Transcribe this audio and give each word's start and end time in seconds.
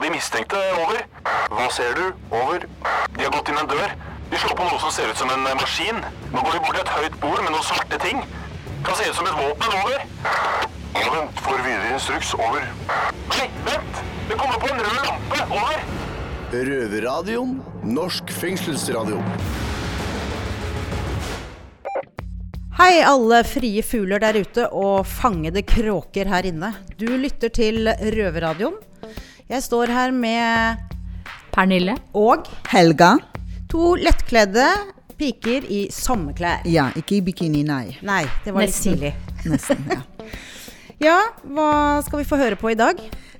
på 0.00 0.06
de 0.06 0.14
mistenkte. 0.16 0.58
Over. 0.80 1.02
Hva 1.52 1.66
ser 1.76 1.92
du? 1.98 2.06
Over. 2.32 2.64
De 3.16 3.24
har 3.26 3.32
gått 3.34 3.50
inn 3.52 3.58
en 3.60 3.68
dør. 3.68 3.90
De 4.30 4.38
slår 4.40 4.56
på 4.56 4.64
noe 4.64 4.80
som 4.80 4.92
ser 4.94 5.10
ut 5.10 5.20
som 5.20 5.28
en 5.34 5.44
maskin. 5.60 6.00
Nå 6.32 6.40
går 6.40 6.56
de 6.56 6.62
bort 6.64 6.78
til 6.78 6.84
et 6.86 6.92
høyt 6.94 7.18
bord 7.20 7.42
med 7.42 7.52
noen 7.52 7.66
svarte 7.66 7.98
ting. 8.00 8.22
Kan 8.86 8.96
se 8.96 9.10
ut 9.10 9.18
som 9.18 9.28
et 9.28 9.36
våpen. 9.36 9.76
Over. 9.82 10.00
Vent. 10.96 11.44
Får 11.44 11.60
videre 11.66 11.92
instruks. 11.92 12.32
Over. 12.38 12.64
Nei, 13.34 13.46
vent! 13.68 14.02
Det 14.30 14.40
kommer 14.40 14.62
på 14.62 14.72
en 14.72 14.80
rød 14.80 15.00
lampe. 15.04 15.44
Over. 15.50 15.86
Røverradioen. 16.50 17.56
Norsk 17.84 18.32
fengselsradio. 18.40 19.20
Hei, 22.80 23.02
alle 23.04 23.42
frie 23.44 23.82
fugler 23.84 24.22
der 24.22 24.38
ute 24.40 24.70
og 24.72 25.02
fangede 25.04 25.60
kråker 25.68 26.30
her 26.32 26.48
inne. 26.48 26.72
Du 26.96 27.10
lytter 27.20 27.52
til 27.52 27.90
Røverradioen. 27.90 28.86
Jeg 29.50 29.62
står 29.66 29.90
her 29.90 30.12
med 30.14 30.78
Pernille. 31.54 31.96
og 32.14 32.46
Helga? 32.70 33.16
to 33.70 33.94
lettkledde 33.94 34.64
piker 35.18 35.62
i 35.70 35.84
sommerklær. 35.94 36.64
Ja, 36.66 36.88
ikke 36.98 37.18
i 37.18 37.22
bikini, 37.22 37.60
nei. 37.62 37.92
Nei, 38.02 38.24
det 38.44 38.54
var 38.54 38.64
litt 38.66 38.74
tidlig. 38.74 39.12
Nesten. 39.46 39.84
ja. 39.90 40.00
Ja, 41.00 41.14
hva 41.48 42.02
skal 42.04 42.20
vi 42.20 42.26
få 42.28 42.36
høre 42.36 42.58
på 42.60 42.68
i 42.68 42.76
dag? 42.76 42.98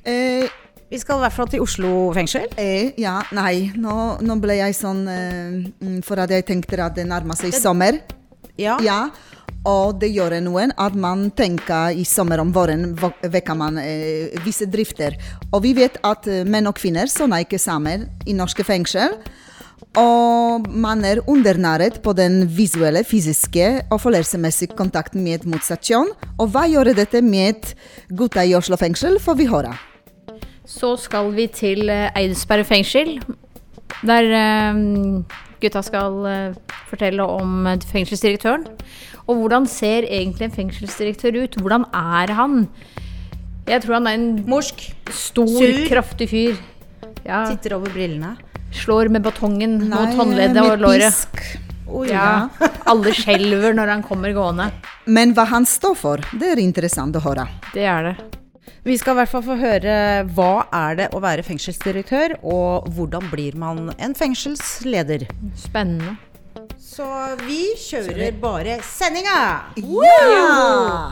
Eh, 0.09 0.46
Vi 0.91 0.98
skal 0.98 1.18
i 1.18 1.24
hvert 1.27 1.34
fall 1.37 1.48
til 1.52 1.60
Oslo 1.60 1.91
fengsel. 2.16 2.46
eh, 2.56 2.95
ja, 2.96 3.18
nei, 3.37 3.70
nå, 3.77 3.96
nå 4.24 4.37
ble 4.40 4.56
jeg 4.56 4.74
sånn 4.79 5.02
eh, 5.12 5.59
mm, 5.84 5.98
For 6.06 6.18
at 6.24 6.30
jeg 6.32 6.46
tenkte 6.48 6.80
at 6.80 6.96
det 6.96 7.04
nærmer 7.10 7.37
seg 7.37 7.52
sommer. 7.52 7.98
Ja. 8.60 8.77
Ja, 8.84 9.00
og 9.69 9.98
det 10.00 10.09
gjør 10.14 10.38
noen 10.41 10.73
at 10.80 10.95
man 10.96 11.28
tenker 11.37 11.92
i 11.92 12.06
sommer 12.09 12.41
om 12.41 12.52
våren 12.55 12.95
vekker 12.96 13.56
man 13.59 13.77
eh, 13.82 14.32
visse 14.45 14.68
drifter. 14.70 15.18
Og 15.52 15.60
vi 15.66 15.74
vet 15.77 15.98
at 16.06 16.28
eh, 16.30 16.46
menn 16.48 16.70
og 16.70 16.78
kvinner 16.80 17.10
soner 17.10 17.45
ikke 17.45 17.60
sammen 17.60 18.09
i 18.24 18.37
norske 18.37 18.65
fengsel. 18.65 19.18
Og 19.99 20.68
man 20.71 21.04
er 21.04 21.21
undernæret 21.29 21.99
på 22.02 22.15
den 22.15 22.45
visuelle, 22.57 23.02
fysiske 23.04 23.82
og 23.90 24.01
følelsesmessige 24.01 24.77
kontakten 24.79 25.24
med 25.24 25.45
motsatt 25.51 25.84
kjønn. 25.84 26.12
Og 26.38 26.54
hva 26.54 26.65
gjør 26.71 26.95
dette 26.95 27.21
med 27.21 27.74
gutta 28.09 28.46
i 28.46 28.54
Oslo 28.56 28.79
fengsel, 28.80 29.18
får 29.21 29.38
vi 29.40 29.51
høre. 29.51 29.74
Så 30.65 30.95
skal 31.02 31.34
vi 31.37 31.51
til 31.52 31.90
eh, 31.93 32.09
Eidsberg 32.16 32.65
fengsel, 32.65 33.18
der 34.06 34.32
eh, 34.40 35.46
gutta 35.60 35.82
skal 35.86 36.18
eh, 36.26 36.54
fortelle 36.90 37.24
om 37.26 37.66
eh, 37.70 37.78
fengselsdirektøren. 37.92 38.66
Og 39.28 39.36
hvordan 39.42 39.66
ser 39.70 40.06
egentlig 40.08 40.48
en 40.48 40.54
fengselsdirektør 40.56 41.36
ut? 41.44 41.58
Hvordan 41.60 41.84
er 41.94 42.32
han? 42.34 42.64
Jeg 43.68 43.84
tror 43.84 43.98
han 44.00 44.08
er 44.10 44.16
en 44.18 44.28
Morsk. 44.50 44.86
stor, 45.14 45.46
Sur. 45.46 45.82
kraftig 45.90 46.30
fyr. 46.32 46.56
Ja, 47.26 47.44
Titter 47.50 47.76
over 47.76 47.92
brillene. 47.92 48.36
slår 48.72 49.10
med 49.10 49.22
batongen 49.22 49.76
mot 49.90 50.14
håndleddet 50.16 50.62
og 50.64 50.78
låret. 50.80 51.10
pisk. 51.12 51.60
Oi, 51.90 52.06
Ja, 52.08 52.48
alle 52.90 53.12
skjelver 53.14 53.74
når 53.74 53.88
han 53.96 54.02
kommer 54.06 54.32
gående. 54.34 54.70
Men 55.06 55.34
hva 55.34 55.44
han 55.50 55.66
står 55.66 55.96
for, 55.98 56.22
det 56.38 56.52
er 56.54 56.60
interessant 56.62 57.16
å 57.18 57.22
høre. 57.24 57.48
Det 57.74 57.82
er 57.84 58.10
det. 58.10 58.14
Vi 58.85 58.96
skal 58.96 59.13
i 59.13 59.21
hvert 59.21 59.32
fall 59.32 59.45
få 59.45 59.57
høre 59.60 59.95
hva 60.37 60.52
er 60.73 60.99
det 61.01 61.09
å 61.13 61.21
være 61.23 61.45
fengselsdirektør, 61.45 62.38
og 62.40 62.88
hvordan 62.96 63.29
blir 63.32 63.59
man 63.60 63.90
en 63.99 64.16
fengselsleder. 64.16 65.27
Spennende. 65.59 66.16
Så 66.81 67.06
vi 67.44 67.62
kjører 67.78 68.37
bare 68.41 68.81
sendinga! 68.84 69.41
Ja! 69.77 71.10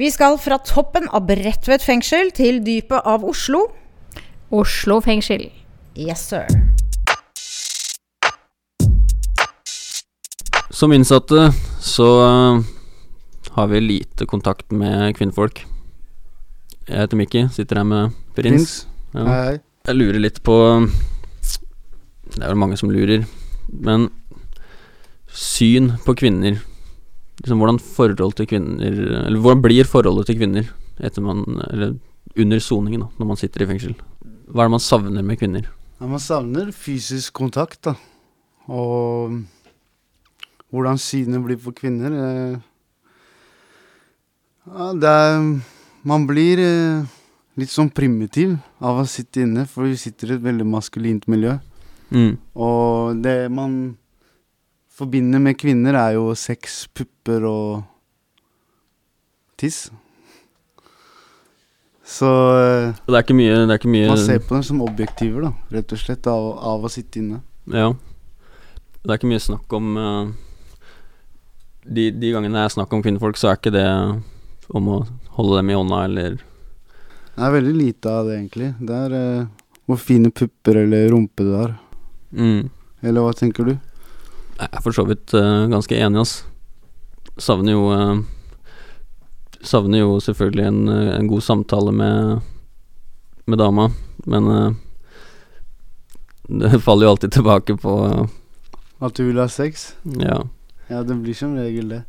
Vi 0.00 0.08
skal 0.08 0.38
fra 0.40 0.56
toppen 0.64 1.10
av 1.12 1.26
Bredtvet 1.28 1.84
fengsel 1.84 2.30
til 2.32 2.62
dypet 2.64 3.04
av 3.04 3.20
Oslo. 3.28 3.66
Oslo 4.48 4.96
fengsel. 5.04 5.50
Yes, 5.92 6.24
sir. 6.32 6.69
Som 10.80 10.92
innsatte 10.92 11.52
så 11.80 12.06
eh, 12.24 12.60
har 13.50 13.66
vi 13.68 13.80
lite 13.80 14.24
kontakt 14.26 14.70
med 14.72 15.12
kvinnfolk. 15.16 15.58
Jeg 16.86 17.02
heter 17.02 17.20
Mikki, 17.20 17.42
sitter 17.52 17.82
her 17.82 17.84
med 17.84 18.14
Prins. 18.32 18.86
Ja. 19.12 19.26
Hei. 19.28 19.58
Jeg 19.90 19.98
lurer 19.98 20.22
litt 20.22 20.40
på 20.46 20.56
Det 22.30 22.40
er 22.40 22.46
vel 22.46 22.62
mange 22.62 22.78
som 22.80 22.88
lurer, 22.94 23.26
men 23.68 24.08
syn 25.28 25.92
på 26.06 26.16
kvinner 26.22 26.56
liksom 27.42 27.60
Hvordan 27.60 27.82
forhold 27.84 28.38
til 28.38 28.48
kvinner 28.48 28.96
Eller 29.26 29.38
hvordan 29.40 29.62
blir 29.64 29.88
forholdet 29.88 30.30
til 30.30 30.40
kvinner 30.40 30.72
etter 31.00 31.24
man 31.24 31.44
Eller 31.68 31.94
under 32.40 32.60
soningen, 32.60 33.04
da, 33.04 33.12
når 33.20 33.32
man 33.34 33.44
sitter 33.44 33.66
i 33.66 33.70
fengsel? 33.74 33.94
Hva 34.48 34.64
er 34.64 34.72
det 34.72 34.78
man 34.78 34.88
savner 34.88 35.28
med 35.28 35.44
kvinner? 35.44 35.68
Ja, 36.00 36.08
man 36.08 36.24
savner 36.24 36.72
fysisk 36.72 37.36
kontakt, 37.36 37.82
da. 37.84 37.98
Og 38.70 39.42
hvordan 40.70 41.00
synet 41.02 41.42
blir 41.44 41.58
på 41.60 41.74
kvinner 41.76 42.14
eh, 42.14 42.58
Ja, 44.70 44.90
det 44.94 45.10
er 45.10 45.40
Man 46.06 46.26
blir 46.28 46.60
eh, 46.62 47.08
litt 47.60 47.72
sånn 47.72 47.90
primitiv 47.92 48.54
av 48.80 49.02
å 49.02 49.08
sitte 49.08 49.42
inne, 49.44 49.66
for 49.68 49.84
vi 49.84 49.98
sitter 50.00 50.30
i 50.30 50.36
et 50.38 50.44
veldig 50.44 50.64
maskulint 50.64 51.26
miljø. 51.28 51.58
Mm. 52.08 52.38
Og 52.56 53.20
det 53.20 53.50
man 53.52 53.98
forbinder 54.96 55.42
med 55.44 55.58
kvinner, 55.60 55.96
er 55.96 56.16
jo 56.16 56.30
sex, 56.38 56.86
pupper 56.96 57.44
og 57.48 57.82
tiss. 59.60 59.90
Så 62.10 62.28
eh, 62.58 62.96
Det 63.06 63.20
er 63.20 63.36
mye, 63.36 63.54
det 63.54 63.74
er 63.74 63.78
ikke 63.78 63.92
mye 63.92 64.10
man 64.10 64.24
ser 64.24 64.40
på 64.42 64.56
dem 64.56 64.64
som 64.66 64.82
objektiver, 64.82 65.46
da, 65.46 65.52
rett 65.76 65.92
og 65.94 66.00
slett, 66.00 66.26
av, 66.30 66.52
av 66.72 66.86
å 66.86 66.90
sitte 66.90 67.20
inne. 67.20 67.42
Ja. 67.70 67.92
Det 69.00 69.12
er 69.12 69.20
ikke 69.20 69.30
mye 69.30 69.42
snakk 69.44 69.76
om 69.76 69.92
eh, 70.00 70.32
de, 71.84 72.10
de 72.10 72.32
gangene 72.34 72.58
det 72.58 72.66
er 72.66 72.74
snakk 72.74 72.92
om 72.92 73.02
kvinnfolk, 73.04 73.38
så 73.40 73.50
er 73.50 73.60
ikke 73.60 73.72
det 73.74 73.86
om 74.70 74.88
å 74.92 74.98
holde 75.36 75.60
dem 75.60 75.70
i 75.72 75.78
hånda 75.78 76.02
eller 76.06 76.36
Det 76.36 77.46
er 77.46 77.54
veldig 77.54 77.76
lite 77.76 78.12
av 78.12 78.28
det, 78.28 78.36
egentlig. 78.36 78.72
Det 78.78 78.98
er 79.06 79.14
eh, 79.16 79.46
hvor 79.88 80.00
fine 80.00 80.30
pupper 80.30 80.82
eller 80.84 81.08
rumpe 81.14 81.46
du 81.46 81.54
har. 81.56 81.78
mm. 82.36 82.68
Eller 83.00 83.24
hva 83.24 83.32
tenker 83.32 83.64
du? 83.64 83.72
Jeg 84.60 84.68
er 84.68 84.82
for 84.84 84.92
så 84.92 85.06
vidt 85.08 85.32
uh, 85.32 85.64
ganske 85.72 85.96
enig, 85.96 86.20
ass. 86.20 86.42
Savner 87.40 87.72
jo 87.72 87.86
uh, 87.88 88.20
Savner 89.64 90.02
jo 90.02 90.18
selvfølgelig 90.20 90.66
en, 90.68 90.88
en 90.88 91.28
god 91.28 91.42
samtale 91.44 91.92
med 91.96 92.40
Med 93.48 93.58
dama, 93.60 93.88
men 94.28 94.50
det 96.60 96.82
faller 96.84 97.06
jo 97.06 97.12
alltid 97.14 97.32
tilbake 97.32 97.76
på 97.80 97.94
At 99.00 99.16
du 99.16 99.24
vil 99.24 99.40
ha 99.40 99.48
sex? 99.48 99.94
Ja. 100.04 100.42
Ja, 100.90 101.02
det 101.06 101.16
blir 101.22 101.36
som 101.38 101.54
regel 101.54 101.92
det. 101.94 102.00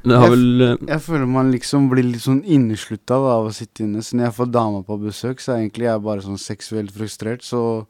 Jeg 0.00 0.32
vel 0.32 0.62
eh, 0.64 0.76
Jeg 0.88 1.02
føler 1.04 1.28
man 1.28 1.50
liksom 1.52 1.90
blir 1.90 2.06
litt 2.06 2.24
sånn 2.24 2.40
inneslutta 2.48 3.18
av 3.20 3.48
å 3.48 3.52
sitte 3.52 3.84
inne. 3.84 4.04
Så 4.04 4.16
når 4.16 4.28
jeg 4.28 4.36
får 4.38 4.50
dama 4.52 4.82
på 4.84 4.96
besøk, 5.00 5.40
så 5.40 5.54
er 5.54 5.62
egentlig 5.64 5.88
jeg 5.88 6.04
bare 6.04 6.24
sånn 6.24 6.40
seksuelt 6.40 6.92
frustrert, 6.94 7.44
så 7.44 7.86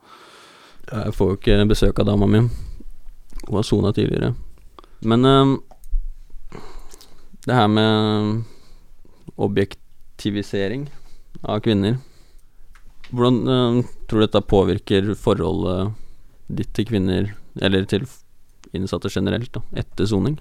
Jeg 0.91 1.15
får 1.15 1.29
jo 1.29 1.39
ikke 1.39 1.67
besøk 1.71 2.01
av 2.03 2.09
dama 2.09 2.27
mi. 2.27 2.41
Hun 3.47 3.57
har 3.57 3.67
sona 3.67 3.93
tidligere. 3.95 4.35
Men 5.07 5.25
eh, 5.25 5.57
det 7.47 7.57
her 7.57 7.69
med 7.73 8.43
objektivisering 9.41 10.91
av 11.41 11.63
kvinner 11.65 11.97
Hvordan 13.11 13.39
eh, 13.49 13.85
tror 14.07 14.21
du 14.21 14.27
dette 14.27 14.43
påvirker 14.47 15.15
forholdet 15.19 15.95
ditt 16.51 16.75
til 16.75 16.87
kvinner, 16.87 17.33
eller 17.63 17.87
til 17.91 18.05
innsatte 18.77 19.11
generelt, 19.13 19.53
da, 19.55 19.63
etter 19.83 20.07
soning? 20.11 20.39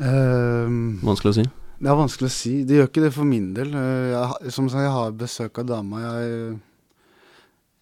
Um, 0.00 0.98
Vanskelig 1.04 1.32
å 1.32 1.36
si. 1.38 1.44
Det 1.84 1.90
er 1.90 1.98
vanskelig 1.98 2.30
å 2.30 2.34
si. 2.34 2.52
Det 2.66 2.78
gjør 2.78 2.88
ikke 2.88 3.02
det 3.04 3.12
for 3.14 3.28
min 3.28 3.50
del. 3.54 3.74
Eh, 3.76 4.14
Jeg, 4.14 4.52
som 4.54 4.68
sagt, 4.70 4.82
jeg 4.86 4.94
har 4.94 5.12
besøk 5.18 5.58
av 5.60 5.66
dama. 5.68 6.00
Jeg, 6.02 6.56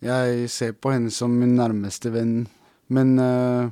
jeg 0.08 0.48
ser 0.50 0.72
på 0.74 0.92
henne 0.92 1.12
som 1.14 1.32
min 1.38 1.54
nærmeste 1.56 2.10
venn. 2.12 2.46
Men 2.92 3.14
uh, 3.20 3.70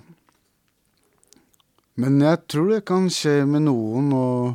Men 2.00 2.20
jeg 2.22 2.38
tror 2.48 2.70
det 2.70 2.84
kan 2.88 3.10
skje 3.12 3.42
med 3.44 3.66
noen, 3.66 4.12
og 4.16 4.54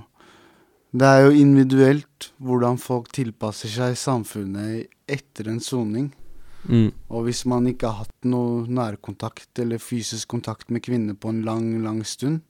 det 0.96 1.06
er 1.06 1.26
jo 1.28 1.36
individuelt 1.44 2.32
hvordan 2.42 2.80
folk 2.82 3.12
tilpasser 3.14 3.70
seg 3.70 3.98
samfunnet 4.00 4.88
etter 5.06 5.52
en 5.52 5.60
soning. 5.62 6.08
Mm. 6.70 6.92
Og 7.14 7.26
hvis 7.28 7.44
man 7.46 7.68
ikke 7.70 7.88
har 7.92 8.06
hatt 8.06 8.26
noe 8.26 8.64
nærkontakt 8.68 9.60
eller 9.62 9.78
fysisk 9.78 10.28
kontakt 10.34 10.70
med 10.74 10.82
kvinner 10.86 11.14
på 11.14 11.30
en 11.30 11.44
lang, 11.46 11.68
lang 11.84 12.00
stund, 12.06 12.42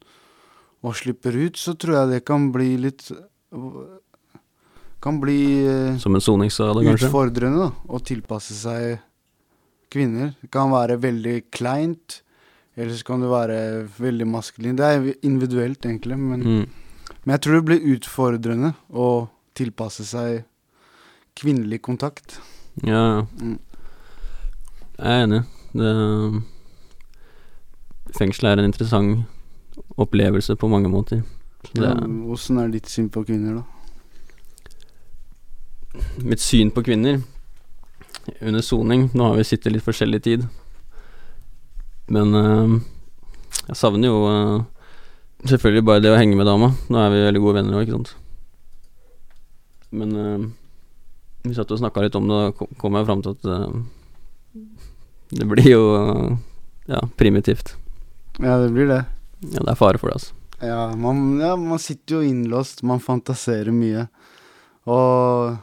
og 0.85 0.95
slipper 0.95 1.33
ut, 1.35 1.57
så 1.57 1.73
tror 1.75 1.95
jeg 1.97 2.09
det 2.13 2.25
kan 2.27 2.51
bli 2.53 2.75
litt 2.77 3.07
Kan 5.01 5.19
bli 5.21 5.65
eh, 5.67 5.97
Som 6.01 6.15
en 6.15 6.21
soningsskade, 6.21 6.83
kanskje? 6.85 7.07
utfordrende 7.09 7.59
da, 7.67 7.71
å 7.93 7.99
tilpasse 8.01 8.55
seg 8.57 8.95
kvinner. 9.93 10.31
Det 10.41 10.49
kan 10.51 10.71
være 10.73 10.97
veldig 11.01 11.35
kleint, 11.53 12.21
Eller 12.75 12.91
så 12.91 13.05
kan 13.07 13.21
du 13.23 13.29
være 13.31 13.85
veldig 13.95 14.25
maskulin. 14.27 14.75
Det 14.75 14.83
er 14.83 15.13
individuelt, 15.23 15.79
egentlig. 15.85 16.17
Men, 16.19 16.41
Mm. 16.43 16.65
men 17.23 17.33
jeg 17.35 17.41
tror 17.41 17.53
det 17.55 17.65
blir 17.69 17.85
utfordrende 17.95 18.73
å 18.91 19.29
tilpasse 19.55 20.03
seg 20.03 20.43
kvinnelig 21.39 21.79
kontakt. 21.81 22.39
Ja, 22.83 22.99
ja. 23.15 23.21
Mm. 23.39 23.59
Jeg 24.95 25.11
er 25.11 25.23
enig. 25.25 25.41
Det 25.75 25.91
Fengsel 28.15 28.47
er 28.47 28.61
en 28.61 28.69
interessant 28.69 29.25
opplevelse 29.99 30.55
på 30.59 30.69
mange 30.71 30.87
måter. 30.91 31.23
Åssen 32.31 32.59
er 32.61 32.69
ditt 32.71 32.87
syn 32.91 33.09
på 33.11 33.23
kvinner, 33.27 33.57
da? 33.59 33.63
mitt 36.27 36.41
syn 36.43 36.71
på 36.75 36.81
kvinner 36.83 37.21
under 38.43 38.59
soning 38.65 39.05
Nå 39.15 39.29
har 39.29 39.37
vi 39.37 39.45
sittet 39.47 39.71
litt 39.71 39.85
forskjellig 39.85 40.19
tid, 40.25 40.41
men 42.11 42.35
eh, 42.35 42.73
jeg 43.69 43.77
savner 43.79 44.09
jo 44.11 44.17
eh, 44.27 44.65
selvfølgelig 45.47 45.85
bare 45.87 46.03
det 46.03 46.11
å 46.11 46.17
henge 46.19 46.35
med 46.35 46.49
dama. 46.49 46.73
Nå 46.91 46.99
er 46.99 47.13
vi 47.13 47.23
veldig 47.29 47.41
gode 47.45 47.57
venner 47.61 47.77
òg, 47.79 47.85
ikke 47.87 47.95
sant. 47.95 48.11
Men 49.95 50.11
eh, 50.19 50.43
vi 51.47 51.55
satt 51.57 51.71
og 51.71 51.79
snakka 51.81 52.03
litt 52.03 52.17
om 52.19 52.27
det, 52.29 52.41
og 52.59 52.67
kom- 52.81 52.99
jeg 52.99 53.07
fram 53.07 53.23
til 53.25 53.37
at 53.37 53.41
det 55.29 55.45
blir 55.49 55.67
jo 55.69 55.85
ja, 56.85 57.01
primitivt. 57.17 57.75
Ja, 58.39 58.57
det 58.61 58.69
blir 58.75 58.87
det. 58.87 59.03
Ja, 59.51 59.61
det 59.61 59.71
er 59.71 59.79
fare 59.79 60.01
for 60.01 60.11
det, 60.11 60.19
altså. 60.19 60.41
Ja 60.63 60.95
man, 60.95 61.39
ja, 61.41 61.55
man 61.59 61.79
sitter 61.83 62.17
jo 62.17 62.25
innlåst, 62.25 62.83
man 62.87 63.03
fantaserer 63.03 63.75
mye. 63.75 64.05
Og 64.87 65.55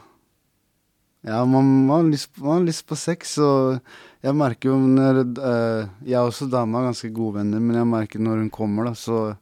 ja, 1.23 1.39
man, 1.45 1.69
man, 1.87 1.95
har 1.95 2.09
lyst, 2.11 2.33
man 2.37 2.59
har 2.59 2.67
lyst 2.67 2.85
på 2.87 2.97
sex, 2.99 3.37
og 3.39 3.79
jeg 4.23 4.35
merker 4.35 4.73
jo 4.73 4.75
når 4.79 5.21
uh, 5.39 5.87
Jeg 6.03 6.19
og 6.19 6.33
også 6.33 6.49
dama 6.51 6.81
er 6.81 6.89
ganske 6.89 7.09
gode 7.15 7.39
venner, 7.39 7.63
men 7.63 7.79
jeg 7.79 7.89
merker 7.89 8.23
når 8.23 8.43
hun 8.43 8.51
kommer, 8.53 8.91
da, 8.91 8.93
så 8.93 9.35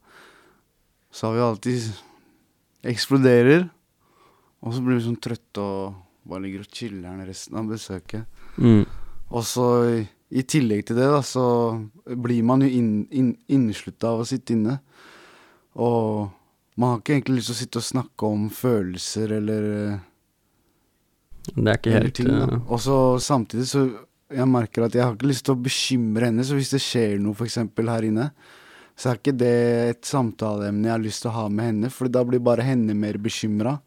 Så 1.12 1.28
har 1.28 1.34
vi 1.36 1.42
alltid 1.42 1.92
Eksploderer. 2.88 3.68
Og 4.62 4.74
så 4.74 4.82
blir 4.82 4.98
vi 4.98 5.04
sånn 5.06 5.20
trøtte 5.22 5.62
og 5.62 5.98
bare 6.26 6.46
ligger 6.46 6.64
og 6.64 6.74
chiller'n 6.74 7.26
resten 7.26 7.58
av 7.58 7.70
besøket. 7.70 8.26
Mm. 8.58 8.86
Og 9.32 9.46
så 9.48 9.66
i, 10.32 10.44
tillegg 10.44 10.86
til 10.88 11.00
det, 11.00 11.08
da, 11.12 11.22
så 11.24 11.46
blir 12.06 12.44
man 12.48 12.64
jo 12.66 12.70
inn, 12.72 12.94
inn, 13.12 13.34
innslutta 13.52 14.12
av 14.12 14.24
å 14.24 14.28
sitte 14.28 14.56
inne. 14.56 14.78
Og 15.80 16.30
man 16.80 16.94
har 16.94 17.02
ikke 17.02 17.18
egentlig 17.18 17.40
lyst 17.40 17.52
til 17.52 17.56
å 17.56 17.62
sitte 17.62 17.82
og 17.82 17.88
snakke 17.88 18.32
om 18.32 18.48
følelser 18.54 19.36
eller, 19.40 19.68
Det 21.52 21.68
er 21.68 21.80
ikke 21.80 21.96
helt 21.98 22.16
ting. 22.20 22.32
Da. 22.32 22.48
eh, 22.48 22.66
Og 22.68 22.82
så 22.84 22.98
samtidig 23.24 23.68
så 23.72 23.86
jeg 24.32 24.48
merker 24.48 24.86
at 24.86 24.96
jeg 24.96 25.04
har 25.04 25.16
ikke 25.16 25.28
lyst 25.32 25.46
til 25.48 25.56
å 25.58 25.64
bekymre 25.64 26.30
henne, 26.30 26.44
så 26.48 26.56
hvis 26.56 26.72
det 26.72 26.80
skjer 26.84 27.18
noe 27.20 27.36
f.eks. 27.36 27.58
her 27.60 28.08
inne, 28.08 28.30
så 28.96 29.12
er 29.12 29.20
ikke 29.20 29.36
det 29.36 29.56
et 29.90 30.08
samtaleemne 30.08 30.88
jeg 30.88 30.94
har 30.94 31.04
lyst 31.04 31.26
til 31.26 31.32
å 31.32 31.38
ha 31.40 31.48
med 31.52 31.68
henne, 31.72 31.92
for 31.92 32.12
da 32.12 32.24
blir 32.28 32.44
bare 32.44 32.64
henne 32.66 32.96
mer 32.96 33.20
bekymra. 33.22 33.78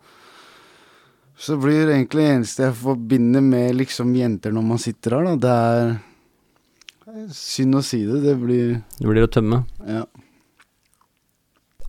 Så 1.37 1.57
blir 1.59 1.87
det 1.87 1.95
egentlig 1.97 2.25
det 2.25 2.33
eneste 2.37 2.63
jeg 2.69 2.77
forbinder 2.79 3.43
med 3.43 3.75
liksom 3.77 4.13
jenter 4.17 4.53
når 4.55 4.63
man 4.69 4.79
sitter 4.83 5.17
her, 5.17 5.25
da, 5.25 5.37
det 5.45 5.55
er 5.55 7.31
Synd 7.35 7.77
å 7.79 7.83
si 7.85 8.01
det, 8.09 8.23
det 8.25 8.33
blir 8.41 8.79
Det 8.99 9.07
blir 9.07 9.27
å 9.27 9.31
tømme. 9.31 9.61
Ja. 9.87 10.05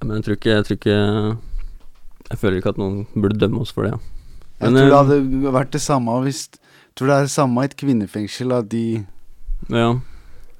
Men 0.04 0.18
jeg 0.20 0.26
tror 0.26 0.36
ikke 0.38 0.52
Jeg 0.58 0.66
tror 0.68 0.78
ikke 0.78 0.98
Jeg 2.30 2.40
føler 2.42 2.58
ikke 2.60 2.74
at 2.76 2.82
noen 2.82 3.06
burde 3.16 3.40
dømme 3.42 3.64
oss 3.64 3.72
for 3.74 3.88
det. 3.88 3.96
Jeg 4.60 4.72
tror 4.76 4.82
det 4.82 4.92
eh, 4.92 4.98
hadde 5.00 5.54
vært 5.56 5.72
det 5.76 5.82
samme 5.84 6.18
hvis 6.26 6.42
Jeg 6.52 6.98
tror 7.00 7.10
det 7.12 7.16
er 7.16 7.26
det 7.30 7.34
samme 7.36 7.64
i 7.64 7.70
et 7.70 7.78
kvinnefengsel, 7.80 8.54
at 8.60 8.70
de 8.72 8.84
Ja, 9.72 9.88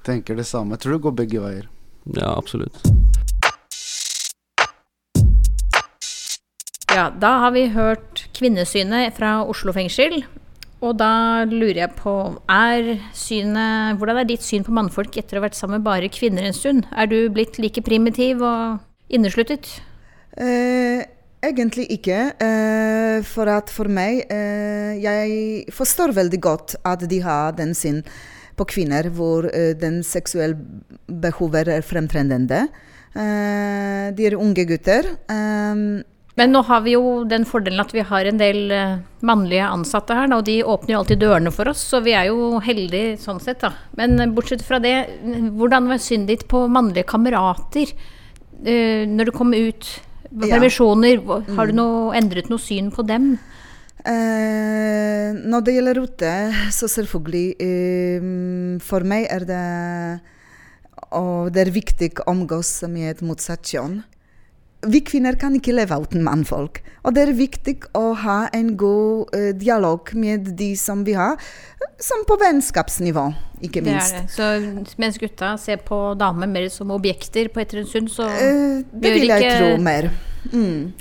tenker 0.08 0.36
det 0.40 0.46
samme. 0.50 0.76
Jeg 0.76 0.86
tror 0.86 0.96
det 0.98 1.04
går 1.06 1.18
begge 1.20 1.44
veier. 1.44 1.68
ja 2.16 2.32
absolutt. 2.38 2.80
Ja, 6.96 7.10
da 7.20 7.32
har 7.44 7.52
vi 7.52 7.66
hørt 7.76 8.15
kvinnesynet 8.36 9.16
fra 9.18 9.38
Oslo 9.48 9.74
fengsel. 9.76 10.22
Og 10.84 10.94
da 11.00 11.46
lurer 11.48 11.80
jeg 11.86 11.96
på, 11.98 12.14
er 12.52 12.96
synet, 13.16 13.98
hvordan 13.98 14.20
er 14.22 14.28
ditt 14.30 14.44
syn 14.46 14.66
på 14.66 14.76
mannfolk 14.76 15.18
etter 15.18 15.38
å 15.38 15.42
ha 15.42 15.48
vært 15.48 15.58
sammen 15.58 15.80
med 15.80 15.88
bare 15.88 16.12
kvinner 16.14 16.46
en 16.46 16.56
stund? 16.56 16.86
Er 16.92 17.10
du 17.10 17.18
blitt 17.34 17.58
like 17.62 17.82
primitiv 17.86 18.44
og 18.46 18.84
innesluttet? 19.10 19.72
Eh, 20.38 21.02
egentlig 21.46 21.88
ikke. 21.96 22.20
Eh, 22.44 23.20
for 23.26 23.50
at 23.50 23.72
for 23.72 23.88
meg 23.88 24.26
eh, 24.28 25.00
Jeg 25.00 25.74
forstår 25.74 26.14
veldig 26.16 26.42
godt 26.44 26.76
at 26.86 27.06
de 27.10 27.22
har 27.24 27.56
den 27.56 27.74
syn 27.74 28.04
på 28.56 28.68
kvinner 28.68 29.08
hvor 29.16 29.48
eh, 29.52 29.74
den 29.80 30.02
seksuelle 30.04 30.60
behovet 31.08 31.72
er 31.72 31.88
fremtredende. 31.88 32.66
Eh, 33.16 34.12
de 34.16 34.28
er 34.28 34.38
unge 34.38 34.68
gutter. 34.68 35.08
Eh, 35.32 36.04
Men 36.36 36.52
nå 36.52 36.62
har 36.68 36.82
vi 36.84 36.96
jo 36.98 37.24
den 37.24 37.46
fordelen 37.48 37.80
at 37.80 37.94
vi 37.96 38.04
har 38.04 38.28
en 38.28 38.40
del 38.40 38.72
eh, 38.76 38.98
mannlige 39.24 39.70
ansatte 39.72 40.18
her, 40.18 40.32
og 40.36 40.44
de 40.48 40.58
åpner 40.68 40.96
jo 40.96 41.00
alltid 41.00 41.22
dørene 41.24 41.54
for 41.56 41.72
oss, 41.72 41.84
så 41.94 42.02
vi 42.04 42.16
er 42.18 42.28
jo 42.28 42.60
heldige 42.64 43.16
sånn 43.22 43.40
sett, 43.44 43.62
da. 43.64 43.72
Men 43.96 44.20
eh, 44.20 44.32
bortsett 44.36 44.66
fra 44.68 44.82
det, 44.84 44.98
hvordan 45.56 45.88
var 45.92 46.04
synet 46.04 46.34
ditt 46.34 46.48
på 46.52 46.66
mannlige 46.68 47.08
kamerater 47.08 47.88
eh, 47.88 49.08
når 49.08 49.32
du 49.32 49.36
kom 49.36 49.56
ut 49.56 49.88
permisjoner? 50.36 51.24
Har 51.56 51.72
du 51.72 51.80
noe, 51.80 52.12
endret 52.20 52.52
noe 52.52 52.60
syn 52.60 52.92
på 52.92 53.08
dem? 53.08 53.38
Eh, 54.06 55.32
når 55.40 55.64
det 55.66 55.78
gjelder 55.78 56.02
ute, 56.04 56.32
så 56.76 56.86
selvfølgelig 56.92 57.48
eh, 57.58 58.26
For 58.86 59.02
meg 59.02 59.26
er 59.34 59.46
det 59.50 59.62
Og 61.18 61.50
det 61.56 61.64
er 61.64 61.72
viktig 61.74 62.12
å 62.22 62.28
omgås 62.36 62.84
med 62.92 63.16
et 63.16 63.24
motsatt 63.26 63.66
kjønn. 63.66 64.04
Vi 64.92 65.02
kvinner 65.06 65.36
kan 65.40 65.56
ikke 65.58 65.74
leve 65.76 65.98
uten 66.02 66.24
mannfolk. 66.26 66.82
Og 67.06 67.14
det 67.14 67.24
er 67.28 67.34
viktig 67.38 67.76
å 67.98 68.14
ha 68.18 68.38
en 68.54 68.72
god 68.78 69.34
uh, 69.36 69.52
dialog 69.58 70.10
med 70.18 70.52
de 70.58 70.72
som 70.80 71.04
vi 71.06 71.14
har, 71.18 71.38
som 72.02 72.24
på 72.28 72.38
vennskapsnivå, 72.42 73.26
ikke 73.62 73.84
Det 73.84 73.92
minst. 73.94 74.16
det. 74.16 74.30
Så 74.34 74.96
mens 75.02 75.20
gutta 75.22 75.56
ser 75.62 75.78
på 75.86 76.00
damer 76.20 76.50
mer 76.50 76.70
som 76.74 76.92
objekter 76.92 77.50
på 77.54 77.62
Etterensund, 77.62 78.10
så 78.10 78.26
uh, 78.30 78.82
det 78.92 79.14
vil 79.20 79.28
jeg 79.30 79.44
ikke- 79.44 79.60
tro 79.60 79.84
mer. 79.84 80.10
Mm. 80.52 80.94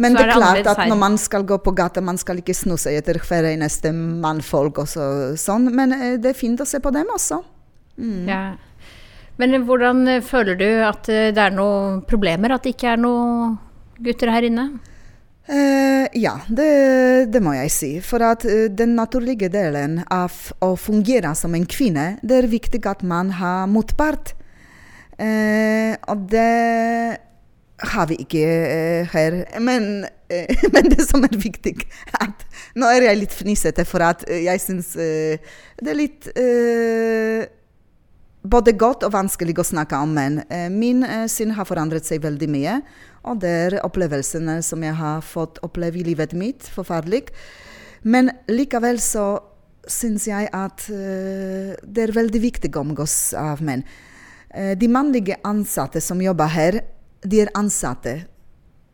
Men 0.00 0.12
Så 0.12 0.16
det 0.16 0.26
er 0.26 0.32
klart 0.32 0.66
at 0.66 0.88
når 0.88 0.96
man 0.96 1.18
skal 1.18 1.42
gå 1.44 1.58
på 1.60 1.74
gata, 1.76 2.00
man 2.00 2.16
skal 2.16 2.36
ikke 2.40 2.54
snu 2.56 2.76
seg 2.80 2.96
etter 2.96 3.18
hver 3.20 3.44
eneste 3.52 3.92
mannfolk 3.92 4.78
og 4.78 4.88
så, 4.88 5.36
sånn. 5.36 5.68
Men 5.74 5.92
uh, 5.92 6.16
det 6.16 6.30
er 6.32 6.38
fint 6.38 6.60
å 6.60 6.64
se 6.64 6.80
på 6.80 6.92
dem 6.92 7.06
også. 7.12 7.42
Ja. 8.00 8.54
Men 9.40 9.62
hvordan 9.64 10.04
eh, 10.10 10.22
føler 10.24 10.58
du 10.60 10.68
at 10.84 11.08
eh, 11.08 11.30
det 11.32 11.40
er 11.40 11.56
noen 11.56 12.02
problemer? 12.08 12.52
At 12.52 12.66
det 12.66 12.74
ikke 12.74 12.92
er 12.92 13.00
noen 13.00 13.56
gutter 14.00 14.32
her 14.34 14.46
inne? 14.48 14.68
Uh, 15.50 16.06
ja, 16.14 16.36
det, 16.46 17.32
det 17.32 17.40
må 17.42 17.56
jeg 17.56 17.72
si. 17.74 17.90
For 18.04 18.22
at 18.22 18.44
uh, 18.46 18.68
den 18.70 18.92
naturlige 18.98 19.48
delen 19.50 19.98
av 20.12 20.36
å 20.62 20.74
fungere 20.78 21.32
som 21.38 21.56
en 21.56 21.66
kvinne, 21.66 22.12
det 22.22 22.36
er 22.42 22.52
viktig 22.52 22.84
at 22.86 23.02
man 23.02 23.32
har 23.40 23.64
motpart. 23.70 24.36
Uh, 25.20 25.96
og 26.12 26.28
det 26.30 27.18
har 27.90 28.08
vi 28.12 28.20
ikke 28.22 28.44
her. 29.10 29.40
Men, 29.64 30.04
men 30.74 30.92
det 30.92 31.08
som 31.08 31.24
er 31.26 31.40
viktig 31.40 31.78
at 32.20 32.46
Nå 32.78 32.86
er 32.86 33.08
jeg 33.08 33.18
litt 33.18 33.32
fnisete, 33.34 33.82
for 33.88 34.04
at 34.06 34.20
jeg 34.30 34.60
syns 34.62 34.92
det 34.94 35.88
er 35.90 35.96
litt 35.98 36.28
både 38.42 38.72
godt 38.78 39.04
og 39.04 39.12
vanskelig 39.14 39.58
å 39.60 39.66
snakke 39.66 39.98
om 40.00 40.14
menn. 40.16 40.40
Eh, 40.48 40.68
Min 40.72 41.04
eh, 41.04 41.26
syn 41.28 41.52
har 41.56 41.68
forandret 41.68 42.06
seg 42.08 42.22
veldig 42.24 42.48
mye. 42.50 42.78
Og 43.28 43.40
det 43.42 43.50
er 43.66 43.78
opplevelsene 43.84 44.60
som 44.64 44.82
jeg 44.84 44.96
har 44.96 45.20
fått 45.24 45.60
oppleve 45.66 46.00
i 46.00 46.06
livet 46.06 46.32
mitt. 46.32 46.68
Forferdelig. 46.72 47.26
Men 48.02 48.32
likevel 48.48 49.00
så 49.02 49.34
syns 49.90 50.26
jeg 50.28 50.48
at 50.56 50.86
eh, 50.92 51.74
det 51.84 52.06
er 52.06 52.16
veldig 52.16 52.40
viktig 52.40 52.72
å 52.74 52.84
omgås 52.84 53.18
av 53.38 53.64
menn. 53.64 53.84
De 54.50 54.86
mannlige 54.90 55.36
ansatte 55.46 56.00
som 56.02 56.18
jobber 56.18 56.48
her, 56.50 56.80
de 57.22 57.38
er 57.44 57.52
ansatte. 57.54 58.16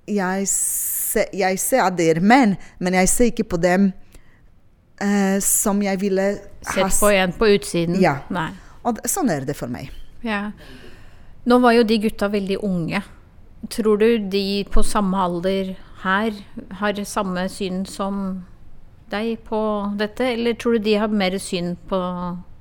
Jeg, 0.05 0.49
ser, 0.53 1.31
jeg 1.33 1.57
ser 1.63 1.87
at 1.87 1.97
det 1.97 2.11
er 2.13 2.21
menn, 2.21 2.53
men 2.77 2.99
jeg 2.99 3.09
ser 3.09 3.31
ikke 3.31 3.47
på 3.55 3.61
dem 3.65 3.89
som 5.41 5.81
jeg 5.81 6.01
ville 6.01 6.29
ha 6.37 6.77
Sett 6.91 7.01
på 7.01 7.09
en 7.09 7.33
på 7.41 7.49
utsiden? 7.57 7.97
Ja. 8.05 8.19
Nei. 8.29 8.51
Og 8.87 9.01
sånn 9.09 9.31
er 9.33 9.47
det 9.47 9.57
for 9.59 9.73
meg. 9.73 9.91
Ja. 10.27 10.51
Nå 11.47 11.59
var 11.63 11.77
jo 11.77 11.87
de 11.87 11.99
gutta 12.03 12.29
veldig 12.31 12.59
unge. 12.67 13.03
Tror 13.73 13.99
du 13.99 14.09
de 14.31 14.65
på 14.71 14.83
samme 14.87 15.19
alder 15.19 15.75
her 16.03 16.37
har 16.81 17.01
samme 17.09 17.47
syn 17.51 17.85
som 17.89 18.45
deg 19.11 19.39
på 19.47 19.61
dette, 19.99 20.33
eller 20.35 20.57
tror 20.59 20.77
du 20.77 20.87
de 20.87 20.97
har 21.01 21.11
mer 21.11 21.39
syn 21.43 21.75
på 21.89 21.99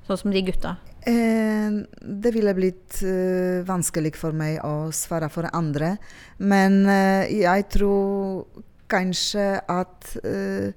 sånn 0.05 0.22
som 0.22 0.34
de 0.34 0.44
gutta? 0.46 0.75
Eh, 1.05 1.79
det 2.01 2.34
ville 2.34 2.53
blitt 2.58 3.01
eh, 3.05 3.62
vanskelig 3.65 4.15
for 4.17 4.34
meg 4.38 4.58
å 4.65 4.91
svare 4.94 5.29
for 5.34 5.50
andre. 5.53 5.96
Men 6.41 6.84
eh, 6.89 7.29
jeg 7.41 7.67
tror 7.74 8.46
kanskje 8.89 9.46
at 9.70 10.15
eh, 10.25 10.74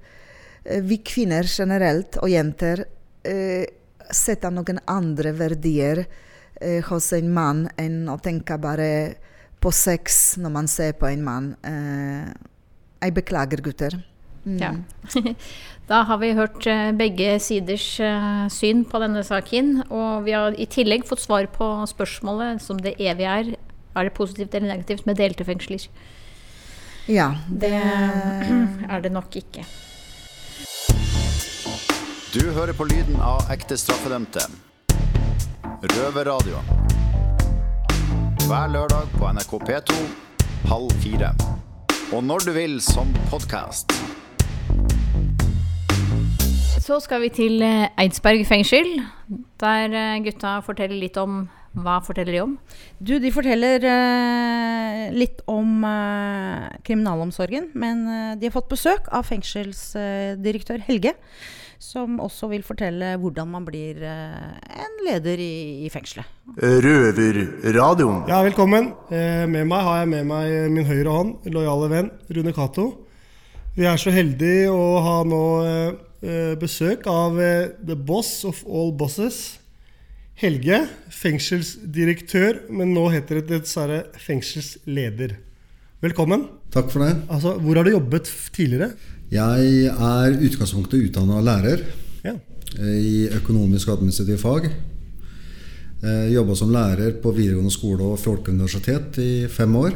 vi 0.85 0.99
kvinner 1.05 1.49
generelt, 1.49 2.19
og 2.21 2.29
jenter, 2.29 2.85
setter 4.11 4.53
noen 4.53 4.81
andre 4.89 5.33
verdier 5.37 6.03
eh, 6.61 6.83
hos 6.89 7.11
en 7.17 7.33
mann 7.33 7.65
enn 7.77 8.05
å 8.09 8.17
tenke 8.23 8.57
bare 8.61 8.91
på 9.59 9.71
sex 9.75 10.37
når 10.39 10.55
man 10.55 10.69
ser 10.71 10.95
på 10.99 11.09
en 11.09 11.23
mann. 11.25 11.51
Eh, 11.63 12.29
jeg 12.99 13.15
beklager, 13.15 13.61
gutter. 13.63 13.99
Mm. 14.45 14.59
Ja. 14.61 14.73
Da 15.89 16.03
har 16.05 16.19
vi 16.21 16.35
hørt 16.37 16.67
eh, 16.69 16.91
begge 16.93 17.39
siders 17.41 17.85
eh, 17.97 18.43
syn 18.53 18.83
på 18.85 18.99
denne 19.01 19.23
saken. 19.25 19.71
Og 19.89 20.27
vi 20.27 20.35
har 20.37 20.53
i 20.53 20.67
tillegg 20.69 21.07
fått 21.09 21.23
svar 21.23 21.47
på 21.49 21.65
spørsmålet 21.89 22.61
som 22.61 22.77
det 22.77 22.93
evige 23.01 23.31
er. 23.39 23.49
Er 23.97 24.05
det 24.05 24.13
positivt 24.13 24.53
eller 24.53 24.69
negativt 24.69 25.07
med 25.09 25.17
delte 25.17 25.47
fengsler? 25.47 25.87
Ja, 27.09 27.31
Det 27.49 27.73
det 27.73 28.85
er 28.93 29.01
det 29.01 29.11
nok 29.11 29.33
ikke. 29.41 29.65
Du 32.29 32.43
hører 32.53 32.75
på 32.77 32.85
lyden 32.85 33.15
av 33.25 33.47
ekte 33.49 33.73
straffedømte. 33.73 34.43
Røverradio. 35.81 36.59
Hver 38.43 38.67
lørdag 38.69 39.07
på 39.15 39.31
NRK 39.33 39.53
P2 39.65 39.95
halv 40.69 40.91
fire. 41.01 41.31
Og 42.13 42.21
når 42.21 42.45
du 42.45 42.51
vil 42.53 42.75
som 42.85 43.09
podkast. 43.31 43.95
Så 46.77 46.99
skal 47.01 47.23
vi 47.25 47.31
til 47.33 47.65
eh, 47.65 47.87
Eidsberg 47.97 48.45
fengsel, 48.45 48.99
der 49.57 49.89
eh, 49.89 50.21
gutta 50.27 50.59
forteller 50.67 51.01
litt 51.01 51.17
om 51.17 51.47
Hva 51.81 51.97
forteller 52.05 52.35
de 52.35 52.43
om? 52.43 52.53
Du, 53.01 53.15
de 53.21 53.29
forteller 53.33 53.81
uh, 53.85 55.09
litt 55.13 55.41
om 55.49 55.81
uh, 55.85 56.65
kriminalomsorgen, 56.85 57.71
men 57.77 58.05
uh, 58.05 58.37
de 58.37 58.49
har 58.49 58.55
fått 58.55 58.69
besøk 58.73 59.09
av 59.13 59.25
fengselsdirektør 59.29 60.81
Helge, 60.87 61.13
som 61.79 62.19
også 62.19 62.49
vil 62.51 62.63
fortelle 62.67 63.13
hvordan 63.21 63.47
man 63.53 63.65
blir 63.67 64.01
eh, 64.03 64.81
en 64.83 64.97
leder 65.07 65.39
i, 65.39 65.85
i 65.87 65.91
fengselet. 65.91 66.27
Røverradioen. 66.59 68.25
Ja, 68.27 68.41
velkommen. 68.43 68.91
Eh, 69.07 69.45
med 69.47 69.69
meg 69.71 69.85
har 69.87 70.01
jeg 70.01 70.11
med 70.11 70.27
meg 70.27 70.73
min 70.75 70.89
høyre 70.89 71.15
hånd, 71.15 71.47
lojale 71.55 71.89
venn 71.91 72.11
Rune 72.35 72.53
Cato. 72.55 72.89
Vi 73.77 73.87
er 73.87 73.99
så 74.01 74.11
heldige 74.11 74.67
å 74.73 74.99
ha 75.05 75.17
nå 75.23 75.43
eh, 75.63 76.53
besøk 76.59 77.07
av 77.07 77.39
the 77.39 77.95
boss 77.95 78.41
of 78.47 78.59
all 78.67 78.91
bosses. 78.91 79.59
Helge, 80.39 80.85
fengselsdirektør, 81.11 82.65
men 82.71 82.91
nå 82.95 83.07
heter 83.11 83.39
det 83.39 83.61
dessverre 83.63 84.05
fengselsleder. 84.19 85.37
Velkommen. 86.03 86.45
Takk 86.71 86.91
for 86.93 87.03
det. 87.03 87.15
Altså, 87.27 87.57
hvor 87.59 87.75
har 87.75 87.87
du 87.87 87.91
jobbet 87.91 88.29
tidligere? 88.55 88.93
Jeg 89.29 89.89
er 89.93 90.37
utgangspunktet 90.41 91.03
utdanna 91.05 91.37
lærer 91.45 91.83
Ja. 92.25 92.33
eh, 92.79 92.97
i 92.97 93.27
økonomisk 93.29 93.87
og 93.89 93.99
administrativ 93.99 94.37
fag. 94.37 94.69
Jobba 96.31 96.55
som 96.55 96.69
lærer 96.71 97.17
på 97.21 97.33
videregående 97.35 97.73
skole 97.73 98.01
og 98.01 98.19
Folkeuniversitet 98.19 99.17
i 99.19 99.47
fem 99.51 99.75
år. 99.75 99.91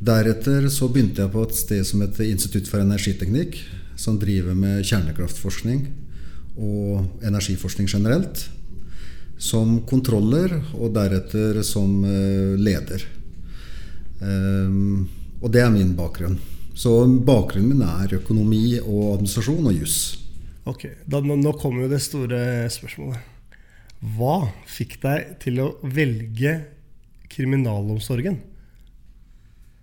Deretter 0.00 0.68
så 0.70 0.86
begynte 0.88 1.22
jeg 1.22 1.32
på 1.32 1.42
et 1.42 1.56
sted 1.58 1.84
som 1.84 2.00
heter 2.00 2.30
Institutt 2.30 2.68
for 2.68 2.78
energiteknikk, 2.78 3.58
som 3.96 4.16
driver 4.16 4.54
med 4.54 4.84
kjernekraftforskning 4.84 5.88
og 6.56 7.02
energiforskning 7.26 7.88
generelt. 7.90 8.48
Som 9.38 9.80
kontroller, 9.90 10.62
og 10.78 10.94
deretter 10.94 11.62
som 11.66 12.04
eh, 12.04 12.54
leder. 12.56 13.02
Og 15.42 15.50
det 15.50 15.62
er 15.64 15.70
min 15.70 15.96
bakgrunn. 15.96 16.38
Så 16.80 16.92
bakgrunnen 17.26 17.74
min 17.74 17.84
er 17.84 18.16
økonomi 18.16 18.78
og 18.80 19.16
administrasjon 19.18 19.66
og 19.68 19.80
juss. 19.82 19.98
Ok, 20.70 20.86
da, 21.08 21.20
nå, 21.20 21.52
kommer 21.60 21.84
jo 21.84 21.90
det 21.92 22.00
store 22.04 22.40
spørsmålet. 22.72 23.26
Hva 24.16 24.36
fikk 24.68 24.96
deg 25.02 25.34
til 25.42 25.60
å 25.60 25.66
velge 25.84 26.54
kriminalomsorgen? 27.32 28.38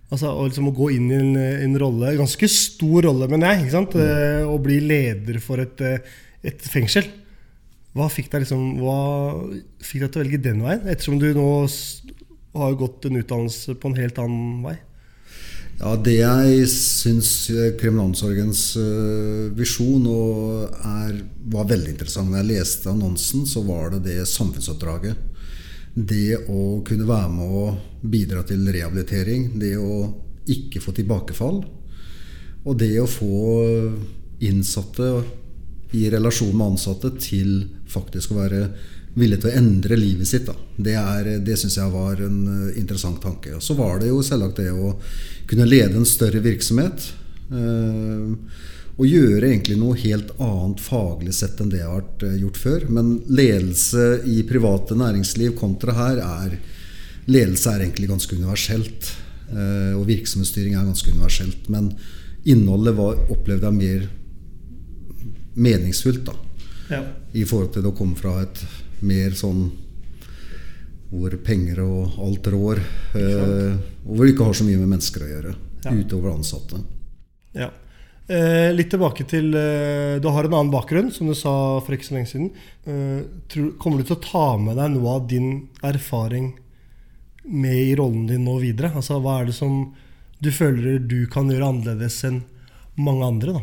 Altså 0.08 0.32
å, 0.32 0.46
liksom, 0.48 0.70
å 0.70 0.74
gå 0.74 0.88
inn 0.96 1.06
i 1.12 1.20
en, 1.20 1.38
en 1.38 1.78
rolle, 1.78 2.10
en 2.10 2.22
ganske 2.24 2.50
stor 2.50 3.06
rolle, 3.10 3.28
men 3.30 3.46
jeg, 3.46 3.62
ikke 3.62 3.76
sant? 3.76 3.94
Eh, 4.00 4.42
å 4.48 4.56
bli 4.62 4.80
leder 4.82 5.38
for 5.44 5.62
et, 5.62 5.84
eh, 5.84 6.18
et 6.50 6.66
fengsel. 6.72 7.06
Hva 7.94 8.08
fikk 8.10 8.32
deg 8.32 8.42
liksom, 8.42 8.64
hva 8.80 8.98
fikk 9.84 10.02
deg 10.02 10.10
til 10.10 10.18
å 10.18 10.24
velge 10.24 10.42
den 10.48 10.66
veien? 10.66 10.82
Ettersom 10.88 11.20
du 11.22 11.30
nå 11.36 11.48
har 12.58 12.78
gått 12.80 13.06
en 13.06 13.20
utdannelse 13.20 13.78
på 13.78 13.92
en 13.92 13.98
helt 14.00 14.18
annen 14.24 14.62
vei. 14.66 14.78
Ja, 15.78 15.94
Det 15.94 16.16
jeg 16.18 16.66
syns 16.72 17.30
eh, 17.54 17.70
kriminalomsorgens 17.78 18.62
eh, 18.80 19.44
visjon 19.54 20.08
er, 20.10 21.20
var 21.54 21.68
veldig 21.70 21.92
interessant 21.94 22.32
Når 22.32 22.40
jeg 22.40 22.48
leste 22.50 22.90
annonsen, 22.90 23.44
så 23.46 23.62
var 23.62 23.94
det 23.94 24.02
det 24.08 24.26
samfunnsoppdraget. 24.26 25.14
Det 25.94 26.50
å 26.50 26.80
kunne 26.86 27.06
være 27.06 27.30
med 27.30 27.54
å 27.60 27.62
bidra 28.02 28.42
til 28.46 28.66
rehabilitering. 28.66 29.52
Det 29.58 29.76
å 29.78 30.02
ikke 30.50 30.82
få 30.82 30.94
tilbakefall. 30.98 31.62
Og 32.66 32.78
det 32.78 32.96
å 32.98 33.06
få 33.06 33.38
innsatte 34.42 35.12
i 35.94 36.04
relasjon 36.10 36.54
med 36.58 36.74
ansatte 36.74 37.14
til 37.22 37.62
faktisk 37.88 38.34
å 38.34 38.42
være 38.42 38.62
villig 39.16 39.40
til 39.42 39.50
å 39.50 39.58
endre 39.58 39.98
livet 39.98 40.28
sitt. 40.28 40.48
Da. 40.48 40.54
Det, 40.76 40.94
er, 40.98 41.30
det 41.44 41.58
syns 41.60 41.78
jeg 41.78 41.92
var 41.92 42.20
en 42.24 42.38
eh, 42.52 42.80
interessant 42.80 43.20
tanke. 43.22 43.54
Og 43.56 43.64
så 43.64 43.76
var 43.78 44.02
det 44.02 44.10
jo 44.12 44.22
selvsagt 44.24 44.60
det 44.62 44.72
å 44.72 44.94
kunne 45.48 45.68
lede 45.68 45.98
en 45.98 46.08
større 46.08 46.42
virksomhet. 46.44 47.12
eh, 47.52 48.66
og 48.98 49.06
gjøre 49.06 49.46
egentlig 49.46 49.76
noe 49.78 49.94
helt 49.94 50.32
annet 50.42 50.80
faglig 50.82 51.30
sett 51.36 51.60
enn 51.62 51.68
det 51.70 51.78
jeg 51.78 51.86
har 51.86 52.00
vært 52.00 52.24
eh, 52.26 52.40
gjort 52.42 52.60
før. 52.64 52.88
Men 52.98 53.12
ledelse 53.30 54.08
i 54.26 54.42
private 54.48 54.98
næringsliv 54.98 55.56
kontra 55.60 55.96
her 55.98 56.24
er 56.24 56.58
Ledelse 57.28 57.68
er 57.68 57.82
egentlig 57.84 58.06
ganske 58.08 58.32
universelt. 58.40 59.10
Og 59.52 60.06
virksomhetsstyring 60.08 60.78
er 60.78 60.86
ganske 60.86 61.10
universelt. 61.12 61.66
Men 61.68 61.90
innholdet 62.48 62.96
var, 62.96 63.18
opplevde 63.28 63.68
jeg 63.68 63.76
mer 63.76 64.06
meningsfullt. 65.60 66.22
da 66.24 66.47
Ja. 66.90 67.02
i 67.34 67.44
forhold 67.44 67.72
til 67.74 67.86
å 67.86 67.92
komme 67.96 68.16
fra 68.16 68.40
et 68.42 68.62
mer 69.04 69.30
sånn 69.36 69.70
hvor 71.10 71.32
penger 71.44 71.80
og 71.84 72.18
alt 72.20 72.48
rår. 72.52 72.80
Eh, 73.16 73.74
og 74.04 74.12
hvor 74.16 74.24
det 74.26 74.34
ikke 74.34 74.44
har 74.48 74.56
så 74.58 74.66
mye 74.68 74.80
med 74.82 74.90
mennesker 74.96 75.24
å 75.24 75.28
gjøre, 75.30 75.54
Ja. 75.84 75.92
utover 75.92 76.34
ansatte. 76.34 76.80
Ja. 77.54 77.70
Eh, 78.28 78.72
litt 78.74 78.90
tilbake 78.90 79.24
til 79.26 79.54
eh, 79.56 80.18
Du 80.20 80.28
har 80.28 80.44
en 80.44 80.52
annen 80.52 80.70
bakgrunn, 80.72 81.10
som 81.10 81.26
du 81.28 81.34
sa 81.34 81.80
for 81.80 81.92
ikke 81.96 82.04
så 82.10 82.14
lenge 82.18 82.28
siden. 82.28 82.50
Eh, 82.86 83.22
tror, 83.48 83.70
kommer 83.78 83.98
du 83.98 84.04
til 84.04 84.16
å 84.16 84.20
ta 84.20 84.58
med 84.58 84.76
deg 84.76 84.90
noe 84.92 85.14
av 85.16 85.28
din 85.28 85.68
erfaring 85.82 86.52
med 87.46 87.72
i 87.72 87.94
rollen 87.96 88.26
din 88.28 88.44
nå 88.44 88.58
videre? 88.60 88.92
Altså, 88.94 89.16
Hva 89.22 89.40
er 89.40 89.46
det 89.46 89.54
som 89.54 89.94
du 90.42 90.50
føler 90.50 90.98
du 91.08 91.26
kan 91.26 91.48
gjøre 91.48 91.70
annerledes 91.72 92.22
enn 92.28 92.42
mange 92.98 93.24
andre? 93.24 93.52
da? 93.54 93.62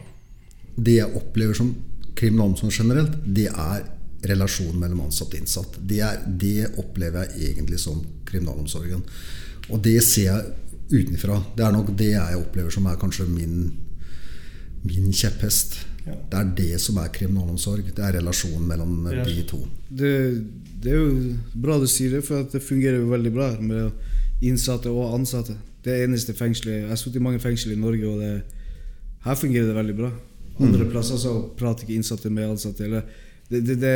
Det 0.82 0.96
jeg 0.98 1.13
opplever 1.15 1.53
som 1.55 1.75
kriminalomsorg 2.15 2.74
generelt, 2.74 3.17
det 3.25 3.48
er 3.51 3.86
relasjonen 4.25 4.79
mellom 4.81 5.05
ansatt 5.05 5.34
og 5.34 5.39
innsatt. 5.39 5.79
Det, 5.79 6.01
er, 6.01 6.22
det 6.25 6.69
opplever 6.81 7.27
jeg 7.27 7.51
egentlig 7.51 7.79
som 7.81 8.00
kriminalomsorgen. 8.27 9.03
Og 9.69 9.81
det 9.84 9.98
ser 10.05 10.29
jeg 10.29 10.53
utenfra. 10.91 11.39
Det 11.57 11.65
er 11.65 11.74
nok 11.74 11.91
det 11.98 12.12
jeg 12.13 12.39
opplever 12.39 12.74
som 12.74 12.88
er 12.89 13.00
kanskje 13.01 13.27
min, 13.29 13.67
min 14.86 15.12
kjepphest. 15.13 15.79
Ja. 16.05 16.15
Det 16.31 16.39
er 16.39 16.51
det 16.57 16.81
som 16.81 17.00
er 17.01 17.13
kriminalomsorg. 17.13 17.88
Det 17.95 18.03
er 18.05 18.19
relasjonen 18.19 18.67
mellom 18.69 19.07
de 19.25 19.38
to. 19.50 19.63
Det, 19.89 20.12
det 20.81 20.93
er 20.93 21.00
jo 21.01 21.62
bra 21.62 21.79
du 21.81 21.88
sier 21.89 22.17
det, 22.17 22.25
for 22.27 22.45
at 22.45 22.53
det 22.53 22.63
fungerer 22.65 23.01
jo 23.01 23.10
veldig 23.13 23.34
bra 23.34 23.50
med 23.62 24.45
innsatte 24.45 24.91
og 24.93 25.15
ansatte. 25.15 25.57
Det 25.86 25.93
er 25.93 26.07
eneste 26.07 26.34
fengselet 26.34 26.79
Jeg 26.81 26.89
har 26.89 26.98
sittet 26.98 27.19
i 27.22 27.25
mange 27.25 27.41
fengsel 27.41 27.74
i 27.74 27.79
Norge, 27.79 28.10
og 28.10 28.22
det, 28.22 28.62
her 29.25 29.38
fungerer 29.38 29.69
det 29.69 29.77
veldig 29.77 29.98
bra. 29.98 30.12
Andre 30.64 30.88
plasser 30.88 31.20
så 31.20 31.36
prater 31.58 31.86
ikke 31.86 31.98
innsatte 32.00 32.32
med 32.32 32.54
ansatte. 32.54 32.88
Eller, 32.88 33.04
det, 33.50 33.62
det, 33.68 33.76
det, 33.82 33.96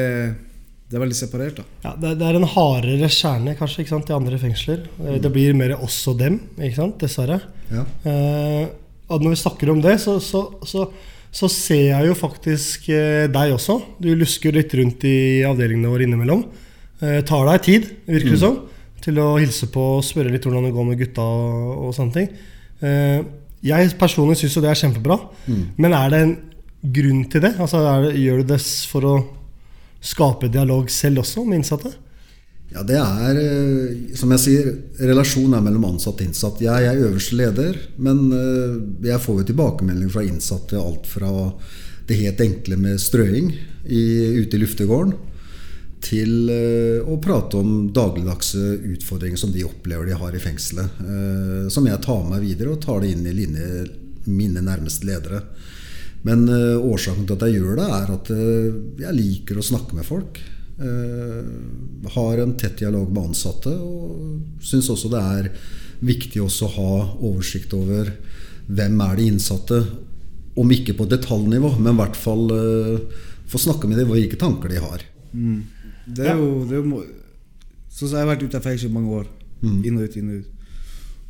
det 0.90 0.98
er 0.98 1.04
veldig 1.04 1.18
separert, 1.18 1.62
da. 1.62 1.66
Ja, 1.86 1.94
det, 2.02 2.26
er 2.26 2.40
en 2.40 2.50
hardere 2.50 3.10
kjerne 3.14 3.54
kanskje 3.58 3.84
ikke 3.84 3.94
sant, 3.94 4.10
i 4.10 4.16
andre 4.18 4.40
fengsler. 4.42 4.84
Mm. 4.98 5.12
Det 5.22 5.32
blir 5.36 5.58
mer 5.58 5.76
oss 5.78 6.02
og 6.10 6.18
dem, 6.22 6.40
ikke 6.58 6.80
sant, 6.80 6.98
dessverre. 7.04 7.40
Ja. 7.70 7.86
Eh, 8.10 8.64
og 9.10 9.22
når 9.22 9.36
vi 9.36 9.42
snakker 9.44 9.72
om 9.74 9.84
det, 9.86 9.96
så, 10.02 10.18
så, 10.22 10.42
så, 10.66 10.88
så 11.30 11.50
ser 11.54 11.86
jeg 11.92 12.10
jo 12.10 12.18
faktisk 12.18 12.90
eh, 12.94 13.28
deg 13.30 13.54
også. 13.54 13.78
Du 14.02 14.10
lusker 14.18 14.58
litt 14.58 14.74
rundt 14.78 15.06
i 15.06 15.20
avdelingene 15.46 15.94
våre 15.94 16.10
innimellom. 16.10 16.44
Eh, 17.06 17.22
tar 17.26 17.46
deg 17.52 17.64
tid, 17.70 17.90
virker 18.10 18.34
det 18.34 18.42
som, 18.42 18.60
til 19.06 19.22
å 19.22 19.32
hilse 19.38 19.70
på 19.72 19.86
og 20.00 20.06
spørre 20.06 20.34
litt 20.34 20.46
hvordan 20.46 20.68
det 20.68 20.76
går 20.76 20.90
med 20.90 21.00
gutta 21.06 21.26
og, 21.26 21.72
og 21.86 21.96
sånne 21.98 22.18
ting. 22.18 22.34
Eh, 22.82 23.20
jeg 23.70 23.94
personlig 24.00 24.40
syns 24.40 24.56
jo 24.56 24.64
det 24.64 24.72
er 24.72 24.80
kjempebra, 24.80 25.18
men 25.78 25.94
er 25.94 26.14
det 26.14 26.20
en 26.24 26.38
grunn 26.82 27.26
til 27.32 27.44
det? 27.44 27.56
Altså, 27.60 27.82
det, 28.06 28.14
gjør 28.20 28.44
du 28.44 28.54
det 28.54 28.60
for 28.92 29.08
å 29.08 29.16
skape 30.00 30.52
dialog 30.52 30.90
selv 30.94 31.24
også 31.24 31.44
med 31.48 31.62
innsatte? 31.62 31.92
Ja, 32.70 32.84
det 32.86 33.00
er, 33.02 33.38
eh, 33.42 34.16
som 34.18 34.30
jeg 34.36 34.42
sier, 34.44 34.68
relasjon 35.10 35.56
er 35.58 35.64
mellom 35.66 35.88
ansatt 35.88 36.20
og 36.22 36.28
innsatt. 36.28 36.62
Jeg 36.62 36.86
er 36.86 37.02
øverste 37.02 37.38
leder, 37.40 37.80
men 37.98 38.28
eh, 38.36 38.76
jeg 39.10 39.24
får 39.24 39.42
jo 39.42 39.48
tilbakemeldinger 39.50 40.14
fra 40.14 40.26
innsatte. 40.28 40.78
Alt 40.78 41.10
fra 41.10 41.32
det 42.10 42.20
helt 42.20 42.44
enkle 42.46 42.78
med 42.78 43.02
strøing 43.02 43.50
i, 43.86 44.04
ute 44.38 44.58
i 44.58 44.62
luftegården, 44.62 45.16
til 46.06 46.54
eh, 46.54 47.02
å 47.02 47.18
prate 47.22 47.58
om 47.58 47.90
dagligdagse 47.94 48.62
utfordringer 48.94 49.42
som 49.42 49.52
de 49.56 49.66
opplever 49.66 50.12
de 50.12 50.22
har 50.22 50.38
i 50.38 50.44
fengselet. 50.44 51.02
Som 51.74 51.90
jeg 51.90 52.06
tar 52.06 52.22
med 52.22 52.36
meg 52.38 52.46
videre 52.46 52.76
og 52.76 52.84
tar 52.86 53.02
det 53.02 53.16
inn 53.16 53.26
i 53.26 53.34
linje, 53.34 53.90
mine 54.30 54.62
nærmeste 54.62 55.10
ledere. 55.10 55.42
Men 56.28 56.48
eh, 56.52 56.80
årsaken 56.80 57.28
til 57.28 57.38
at 57.38 57.46
jeg 57.48 57.60
gjør 57.60 57.80
det, 57.80 57.90
er 57.96 58.14
at 58.16 58.32
eh, 58.36 58.80
jeg 59.06 59.16
liker 59.16 59.60
å 59.60 59.66
snakke 59.66 59.96
med 59.98 60.08
folk. 60.08 60.42
Eh, 60.80 61.52
har 62.16 62.44
en 62.44 62.56
tett 62.60 62.82
dialog 62.82 63.12
med 63.14 63.32
ansatte, 63.32 63.72
og 63.72 64.64
syns 64.64 64.92
også 64.92 65.12
det 65.14 65.24
er 65.38 65.50
viktig 66.04 66.44
også 66.44 66.68
å 66.68 66.76
ha 66.76 66.92
oversikt 67.30 67.76
over 67.76 68.12
hvem 68.70 69.00
er 69.04 69.20
de 69.20 69.30
innsatte, 69.32 69.80
om 70.60 70.72
ikke 70.76 70.98
på 70.98 71.08
detaljnivå, 71.08 71.78
men 71.80 71.94
i 71.94 72.00
hvert 72.02 72.18
fall 72.20 72.50
få 73.50 73.60
snakke 73.62 73.88
med 73.88 74.02
dem 74.02 74.10
hvilke 74.12 74.36
tanker 74.40 74.72
de 74.72 74.82
har. 74.84 75.04
Mm. 75.32 75.62
Det 76.10 76.26
er 76.28 76.36
jo, 76.36 76.50
det 76.68 76.76
er 76.76 76.84
jo 76.84 77.02
Sånn 77.90 78.14
jeg 78.14 78.22
har 78.22 78.30
vært 78.30 78.44
ute 78.46 78.56
av 78.60 78.64
fengsel 78.64 78.88
i 78.88 78.94
mange 78.94 79.16
år. 79.18 79.26
Inn 79.66 79.98
og 79.98 80.06
ut, 80.06 80.14
inn 80.16 80.28
og 80.30 80.44
ut. 80.44 80.68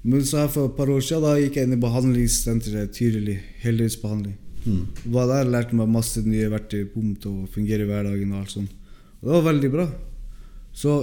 Men 0.03 0.25
så 0.27 0.43
her 0.43 0.51
for 0.51 0.69
et 0.69 0.75
par 0.77 0.91
år 0.91 0.99
siden 1.01 1.23
da 1.25 1.31
gikk 1.39 1.55
jeg 1.57 1.65
inn 1.65 1.73
i 1.73 1.79
behandlingssenteret 1.81 2.91
Tyrili. 2.93 3.37
Heldøgnsbehandling. 3.63 4.35
Mm. 4.65 4.83
Var 5.13 5.31
der, 5.31 5.49
lærte 5.53 5.77
meg 5.77 5.89
masse 5.91 6.21
nye 6.25 6.49
verktøy 6.51 6.83
bom, 6.93 7.15
til 7.15 7.31
å 7.43 7.49
fungere 7.53 7.85
i 7.85 7.89
hverdagen. 7.89 8.33
og 8.33 8.43
alt 8.43 8.55
sånt. 8.55 8.75
Og 9.19 9.27
det 9.27 9.35
var 9.35 9.47
veldig 9.53 9.71
bra. 9.73 9.87
Så 10.73 10.99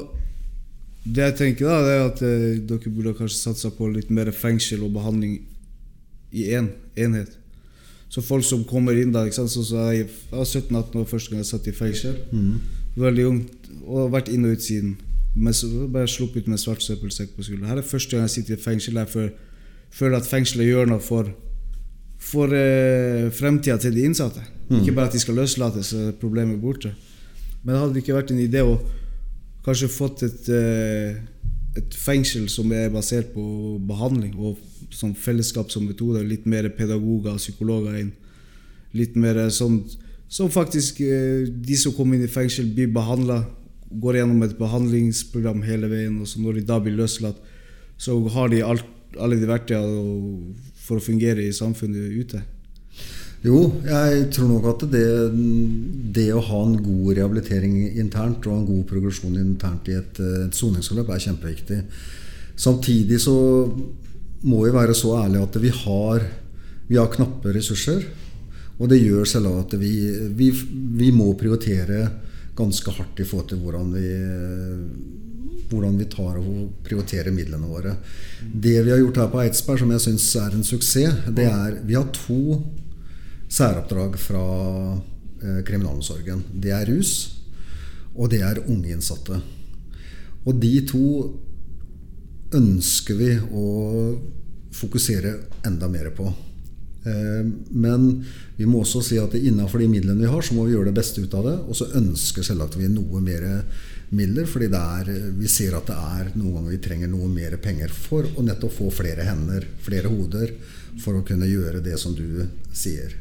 det 1.06 1.22
jeg 1.22 1.36
tenker 1.38 1.68
da, 1.70 1.80
det 1.84 1.94
er 1.94 2.04
at 2.04 2.22
eh, 2.26 2.46
dere 2.66 2.92
burde 2.92 3.16
kanskje 3.18 3.38
satsa 3.38 3.70
på 3.74 3.88
litt 3.92 4.08
mer 4.10 4.30
fengsel 4.34 4.82
og 4.86 4.94
behandling 4.96 5.38
i 6.32 6.48
én 6.50 6.64
en, 6.66 6.70
enhet. 7.06 7.36
Så 8.10 8.22
folk 8.22 8.44
som 8.46 8.64
kommer 8.66 8.96
inn 8.98 9.12
da 9.14 9.24
ikke 9.26 9.40
sant? 9.40 9.52
Så, 9.52 9.64
så 9.66 9.90
jeg, 9.92 10.06
jeg 10.06 10.38
var 10.38 10.46
17-18 10.46 11.00
år 11.00 11.08
første 11.10 11.32
gang 11.32 11.42
jeg 11.42 11.50
satt 11.50 11.68
i 11.70 11.74
fengsel. 11.76 12.16
Mm. 12.32 12.56
Veldig 12.96 13.26
ung 13.28 13.40
og 13.86 14.12
vært 14.14 14.30
inn 14.32 14.46
og 14.46 14.56
ut 14.56 14.64
siden. 14.64 14.96
Men 15.36 15.54
så 15.54 15.68
bare 15.92 16.08
sluppet 16.08 16.46
ut 16.46 16.52
med 16.52 16.60
svart 16.62 16.82
søppelsekk 16.82 17.34
på 17.36 17.44
skulderen. 17.44 17.68
Her 17.68 17.82
er 17.82 17.86
første 17.86 18.16
gang 18.16 18.24
jeg 18.24 18.38
sitter 18.38 18.56
i 18.56 18.62
fengsel. 18.62 18.96
Jeg 19.02 19.32
føler 19.92 20.16
at 20.16 20.28
fengselet 20.28 20.70
gjør 20.70 20.88
noe 20.90 21.02
for, 21.04 21.28
for 22.18 22.52
eh, 22.54 23.28
fremtida 23.34 23.78
til 23.80 23.94
de 23.94 24.04
innsatte. 24.08 24.42
Mm. 24.68 24.80
Ikke 24.80 24.94
bare 24.96 25.10
at 25.10 25.16
de 25.16 25.22
skal 25.22 25.38
løslates, 25.38 25.92
er 25.94 26.14
problemet 26.20 26.60
borte. 26.60 26.92
Men 27.62 27.74
det 27.74 27.82
hadde 27.82 28.02
ikke 28.02 28.16
vært 28.16 28.32
en 28.34 28.42
idé 28.42 28.62
å 28.64 28.78
kanskje 29.66 29.90
fått 29.90 30.22
et, 30.26 30.48
eh, 30.54 31.18
et 31.76 31.98
fengsel 31.98 32.48
som 32.48 32.70
er 32.72 32.90
basert 32.94 33.32
på 33.34 33.44
behandling 33.86 34.34
og 34.38 34.58
som 34.94 35.14
fellesskap 35.14 35.70
som 35.70 35.86
metode, 35.86 36.22
litt 36.24 36.46
mer 36.46 36.68
pedagoger 36.70 37.34
og 37.34 37.42
psykologer 37.42 37.98
inn. 38.00 38.12
Litt 38.94 39.16
mer 39.18 39.48
sånn 39.50 39.82
som 40.28 40.50
faktisk 40.50 41.00
eh, 41.00 41.46
de 41.46 41.78
som 41.78 41.94
kommer 41.94 42.16
inn 42.16 42.26
i 42.26 42.32
fengsel, 42.32 42.70
blir 42.74 42.90
behandla, 42.94 43.44
går 43.90 44.20
gjennom 44.20 44.42
et 44.42 44.56
behandlingsprogram 44.58 45.62
hele 45.62 45.90
veien, 45.90 46.18
og 46.20 46.26
så 46.26 46.42
når 46.42 46.58
de 46.58 46.66
da 46.66 46.78
blir 46.82 46.96
løslatt, 46.98 47.38
så 47.98 48.16
har 48.34 48.50
de 48.50 48.64
alt, 48.66 48.86
alle 49.22 49.38
de 49.38 49.46
verktøyene 49.48 50.56
for 50.86 50.98
å 50.98 51.04
fungere 51.04 51.44
i 51.44 51.54
samfunnet 51.54 52.14
ute. 52.14 52.42
Jo, 53.44 53.60
jeg 53.84 54.26
tror 54.34 54.48
nok 54.50 54.66
at 54.72 54.84
det, 54.90 55.06
det 56.16 56.30
å 56.34 56.42
ha 56.42 56.60
en 56.64 56.76
god 56.82 57.10
rehabilitering 57.18 57.76
internt 58.00 58.46
og 58.48 58.56
en 58.56 58.66
god 58.66 58.86
progresjon 58.88 59.36
internt 59.38 59.90
i 59.92 59.98
et, 59.98 60.20
et 60.46 60.56
soningsforløp 60.56 61.12
er 61.12 61.22
kjempeviktig. 61.28 61.80
Samtidig 62.56 63.20
så 63.22 63.36
må 64.46 64.62
vi 64.64 64.74
være 64.74 64.96
så 64.96 65.18
ærlige 65.20 65.46
at 65.46 65.58
vi 65.62 65.72
har, 65.82 66.24
vi 66.88 66.98
har 66.98 67.12
knappe 67.12 67.52
ressurser. 67.54 68.06
Og 68.80 68.90
det 68.90 69.00
gjør 69.00 69.28
selv 69.28 69.52
at 69.60 69.76
vi, 69.80 69.92
vi, 70.36 70.50
vi 70.98 71.12
må 71.14 71.30
prioritere 71.38 72.02
ganske 72.56 72.92
hardt 72.98 73.20
i 73.20 73.28
forhold 73.28 73.50
til 73.52 73.60
hvordan 73.62 73.92
vi, 73.94 74.10
hvordan 75.70 75.98
vi 75.98 76.08
tar 76.10 76.38
og 76.40 76.82
prioriterer 76.86 77.34
midlene 77.34 77.68
våre. 77.70 77.96
Det 78.40 78.76
vi 78.84 78.92
har 78.92 79.00
gjort 79.00 79.22
her 79.22 79.30
på 79.32 79.42
Eidsberg, 79.42 79.82
som 79.82 79.94
jeg 79.94 80.04
syns 80.04 80.28
er 80.40 80.56
en 80.56 80.66
suksess, 80.66 81.22
det 81.28 81.48
er 81.50 81.80
Vi 81.86 81.96
har 81.98 82.08
to 82.14 82.62
særoppdrag 83.48 84.18
fra 84.18 84.44
eh, 85.42 85.60
kriminalomsorgen. 85.66 86.44
Det 86.52 86.72
er 86.74 86.86
rus, 86.90 87.12
og 88.14 88.30
det 88.30 88.42
er 88.42 88.64
unge 88.66 88.94
innsatte. 88.94 89.40
Og 90.46 90.58
de 90.62 90.74
to 90.86 91.06
ønsker 92.54 93.18
vi 93.18 93.32
å 93.36 93.66
fokusere 94.76 95.32
enda 95.66 95.88
mer 95.90 96.10
på. 96.14 96.26
Eh, 97.06 97.42
men 97.70 98.08
vi 98.56 98.66
må 98.68 98.82
også 98.82 99.02
si 99.04 99.18
at 99.20 99.34
innenfor 99.38 99.82
de 99.82 99.90
midlene 99.90 100.24
vi 100.24 100.30
har, 100.30 100.42
så 100.42 100.56
må 100.56 100.66
vi 100.66 100.74
gjøre 100.74 100.90
det 100.90 100.98
beste 100.98 101.22
ut 101.22 101.34
av 101.38 101.46
det. 101.46 101.56
Og 101.66 101.78
så 101.78 101.90
ønsker 101.98 102.46
selvsagt 102.46 102.78
vi 102.80 102.90
noe 102.92 103.22
mer 103.24 103.46
midler, 104.14 104.46
fordi 104.46 104.68
er, 104.70 105.10
vi 105.34 105.48
ser 105.50 105.76
at 105.78 105.88
det 105.90 105.96
er 105.96 106.32
noen 106.36 106.58
ganger 106.58 106.74
vi 106.74 106.80
trenger 106.82 107.10
noe 107.10 107.28
mer 107.30 107.56
penger 107.62 107.92
for 107.92 108.26
å 108.36 108.44
nettopp 108.46 108.74
få 108.78 108.90
flere 108.94 109.26
hender, 109.26 109.66
flere 109.82 110.10
hoder, 110.12 110.52
for 111.02 111.18
å 111.18 111.24
kunne 111.26 111.48
gjøre 111.48 111.82
det 111.84 111.98
som 112.00 112.14
du 112.16 112.46
sier. 112.72 113.16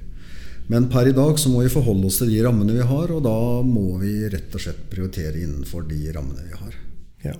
Men 0.68 0.88
per 0.90 1.10
i 1.10 1.14
dag 1.14 1.38
så 1.38 1.52
må 1.54 1.62
vi 1.62 1.74
forholde 1.74 2.10
oss 2.10 2.18
til 2.22 2.32
de 2.34 2.42
rammene 2.46 2.74
vi 2.74 2.86
har, 2.86 3.12
og 3.14 3.22
da 3.26 3.38
må 3.66 4.00
vi 4.02 4.16
rett 4.32 4.54
og 4.56 4.64
slett 4.64 4.88
prioritere 4.90 5.44
innenfor 5.44 5.86
de 5.90 6.00
rammene 6.16 6.48
vi 6.48 6.58
har. 6.58 6.80
Ja. 7.28 7.36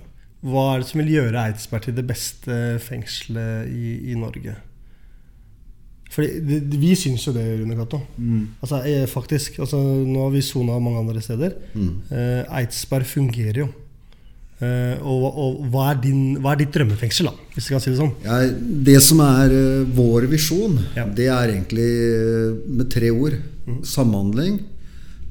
Hva 0.46 0.66
er 0.72 0.82
det 0.82 0.90
som 0.90 1.00
vil 1.02 1.14
gjøre 1.16 1.42
Eidsberg 1.48 1.88
til 1.88 1.96
det 1.96 2.06
beste 2.06 2.56
fengselet 2.84 3.72
i, 3.72 4.12
i 4.12 4.18
Norge? 4.18 4.54
Fordi 6.16 6.60
Vi 6.80 6.94
syns 6.96 7.26
jo 7.28 7.34
det, 7.36 7.44
Rune 7.60 7.76
Cato. 7.76 8.00
Mm. 8.16 8.44
Altså, 8.64 8.80
faktisk, 9.12 9.58
altså, 9.60 9.80
nå 9.82 10.22
har 10.24 10.30
vi 10.32 10.44
sona 10.44 10.78
mange 10.80 11.02
andre 11.04 11.24
steder. 11.24 11.58
Mm. 11.74 11.90
Eh, 12.10 12.54
Eidsberg 12.62 13.04
fungerer 13.10 13.66
jo. 13.66 13.68
Eh, 14.56 14.96
og 15.04 15.26
og 15.36 15.58
hva, 15.68 15.90
er 15.90 16.00
din, 16.00 16.38
hva 16.40 16.54
er 16.54 16.62
ditt 16.62 16.72
drømmefengsel, 16.72 17.28
da, 17.28 17.34
hvis 17.52 17.68
du 17.68 17.74
kan 17.74 17.82
si 17.84 17.92
det 17.92 17.98
sånn? 18.00 18.14
Ja, 18.24 18.38
det 18.88 18.96
som 19.04 19.20
er 19.20 19.52
eh, 19.52 19.84
vår 19.98 20.30
visjon, 20.32 20.78
det 21.18 21.28
er 21.28 21.52
egentlig 21.52 21.90
med 22.64 22.88
tre 22.92 23.12
ord. 23.12 23.36
Samhandling, 23.84 24.62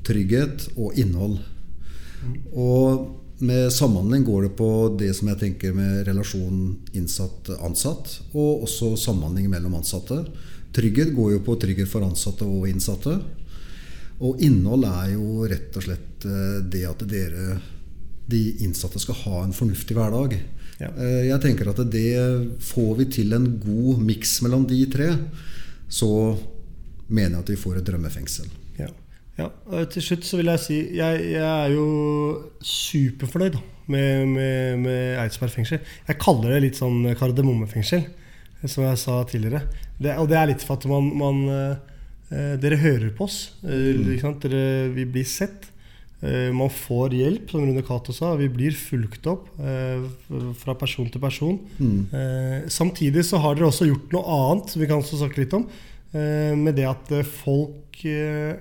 trygghet 0.06 0.69
og 0.76 0.98
innhold. 1.02 1.39
Og 2.54 3.08
med 3.45 3.71
samhandling 3.74 4.24
går 4.28 4.45
det 4.45 4.56
på 4.60 4.69
det 5.00 5.10
som 5.17 5.32
jeg 5.32 5.41
tenker 5.41 5.74
med 5.76 6.06
relasjon 6.08 6.76
innsatt-ansatt, 6.95 8.19
og 8.38 8.67
også 8.67 8.93
samhandling 9.00 9.50
mellom 9.52 9.80
ansatte. 9.82 10.21
Trygghet 10.75 11.13
går 11.15 11.35
jo 11.35 11.43
på 11.45 11.55
trygghet 11.61 11.89
for 11.89 12.05
ansatte 12.05 12.47
og 12.47 12.67
innsatte. 12.69 13.15
Og 14.25 14.41
innhold 14.43 14.88
er 14.89 15.13
jo 15.15 15.47
rett 15.49 15.75
og 15.75 15.85
slett 15.88 16.27
eh, 16.27 16.59
det 16.71 16.83
at 16.88 17.05
dere, 17.09 17.59
de 18.31 18.43
innsatte, 18.65 18.99
skal 19.01 19.19
ha 19.23 19.43
en 19.43 19.55
fornuftig 19.55 19.97
hverdag. 19.97 20.38
Ja. 20.75 20.89
Jeg 21.23 21.39
tenker 21.39 21.69
at 21.71 21.79
det 21.88 22.09
får 22.67 22.89
vi 22.99 23.05
til 23.21 23.31
en 23.38 23.45
god 23.63 24.01
miks 24.03 24.33
mellom 24.43 24.65
de 24.67 24.81
tre, 24.91 25.13
så 25.88 26.09
mener 27.07 27.38
jeg 27.38 27.43
at 27.45 27.51
vi 27.53 27.59
får 27.59 27.79
et 27.79 27.88
drømmefengsel. 27.88 28.49
Ja. 28.79 28.89
ja. 29.38 29.47
og 29.69 29.88
Til 29.93 30.03
slutt 30.03 30.27
så 30.27 30.39
vil 30.41 30.51
jeg 30.51 30.63
si 30.65 30.81
jeg, 30.97 31.23
jeg 31.35 31.45
er 31.45 31.71
jo 31.75 31.88
superfornøyd 32.59 33.57
med, 33.88 34.27
med, 34.33 34.83
med 34.83 35.17
Eidsberg 35.21 35.53
fengsel. 35.53 35.81
Jeg 36.07 36.21
kaller 36.21 36.55
det 36.55 36.63
litt 36.67 36.79
sånn 36.79 37.05
kardemommefengsel, 37.17 38.07
som 38.65 38.88
jeg 38.88 39.01
sa 39.01 39.19
tidligere. 39.29 39.65
Det, 40.01 40.15
og 40.19 40.27
det 40.31 40.39
er 40.39 40.49
litt 40.51 40.65
for 40.65 40.79
at 40.79 40.88
man, 40.91 41.12
man 41.15 41.45
eh, 41.51 42.55
Dere 42.60 42.81
hører 42.81 43.13
på 43.15 43.27
oss. 43.29 43.39
Eh, 43.63 44.17
sant? 44.19 44.43
Dere, 44.43 44.89
vi 44.95 45.05
blir 45.08 45.27
sett. 45.29 45.69
Eh, 46.25 46.49
man 46.55 46.71
får 46.71 47.13
hjelp, 47.15 47.51
som 47.51 47.65
Rune 47.65 47.84
Cato 47.86 48.13
sa. 48.15 48.34
Vi 48.39 48.47
blir 48.51 48.75
fulgt 48.77 49.27
opp 49.29 49.49
eh, 49.60 50.05
fra 50.62 50.75
person 50.79 51.10
til 51.12 51.21
person. 51.21 51.60
Mm. 51.77 51.99
Eh, 52.10 52.69
samtidig 52.71 53.25
så 53.27 53.41
har 53.43 53.58
dere 53.58 53.69
også 53.69 53.89
gjort 53.89 54.15
noe 54.15 54.39
annet, 54.39 54.71
som 54.71 54.81
vi 54.81 54.89
kan 54.89 55.03
også 55.03 55.21
snakke 55.21 55.43
litt 55.43 55.55
om. 55.58 55.67
Eh, 56.15 56.53
med 56.58 56.77
det 56.79 56.88
at 56.89 57.12
eh, 57.13 57.27
folk 57.27 58.01
eh, 58.08 58.55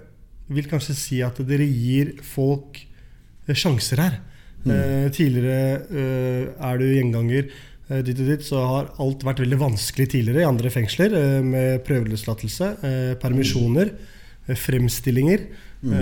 vil 0.53 0.69
kanskje 0.71 0.97
si 0.99 1.21
at 1.25 1.39
dere 1.47 1.67
gir 1.69 2.17
folk 2.27 2.83
eh, 2.83 3.55
sjanser 3.55 4.03
her. 4.03 4.19
Mm. 4.65 4.75
Eh, 4.75 5.07
tidligere 5.15 5.71
eh, 5.89 6.43
er 6.69 6.81
du 6.81 6.89
gjenganger. 6.89 7.49
Eh, 7.91 8.03
Ditt 8.03 8.21
og 8.21 8.27
dit, 8.27 8.43
så 8.47 8.63
har 8.67 8.91
alt 8.99 9.25
vært 9.25 9.41
veldig 9.45 9.59
vanskelig 9.61 10.09
tidligere 10.15 10.43
i 10.45 10.49
andre 10.49 10.71
fengsler. 10.71 11.13
eh, 11.15 11.43
Med 11.43 11.85
prøveløslatelse, 11.85 12.71
eh, 12.85 13.15
permisjoner, 13.21 13.91
fremstillinger. 14.53 15.47
Mm. 15.85 15.95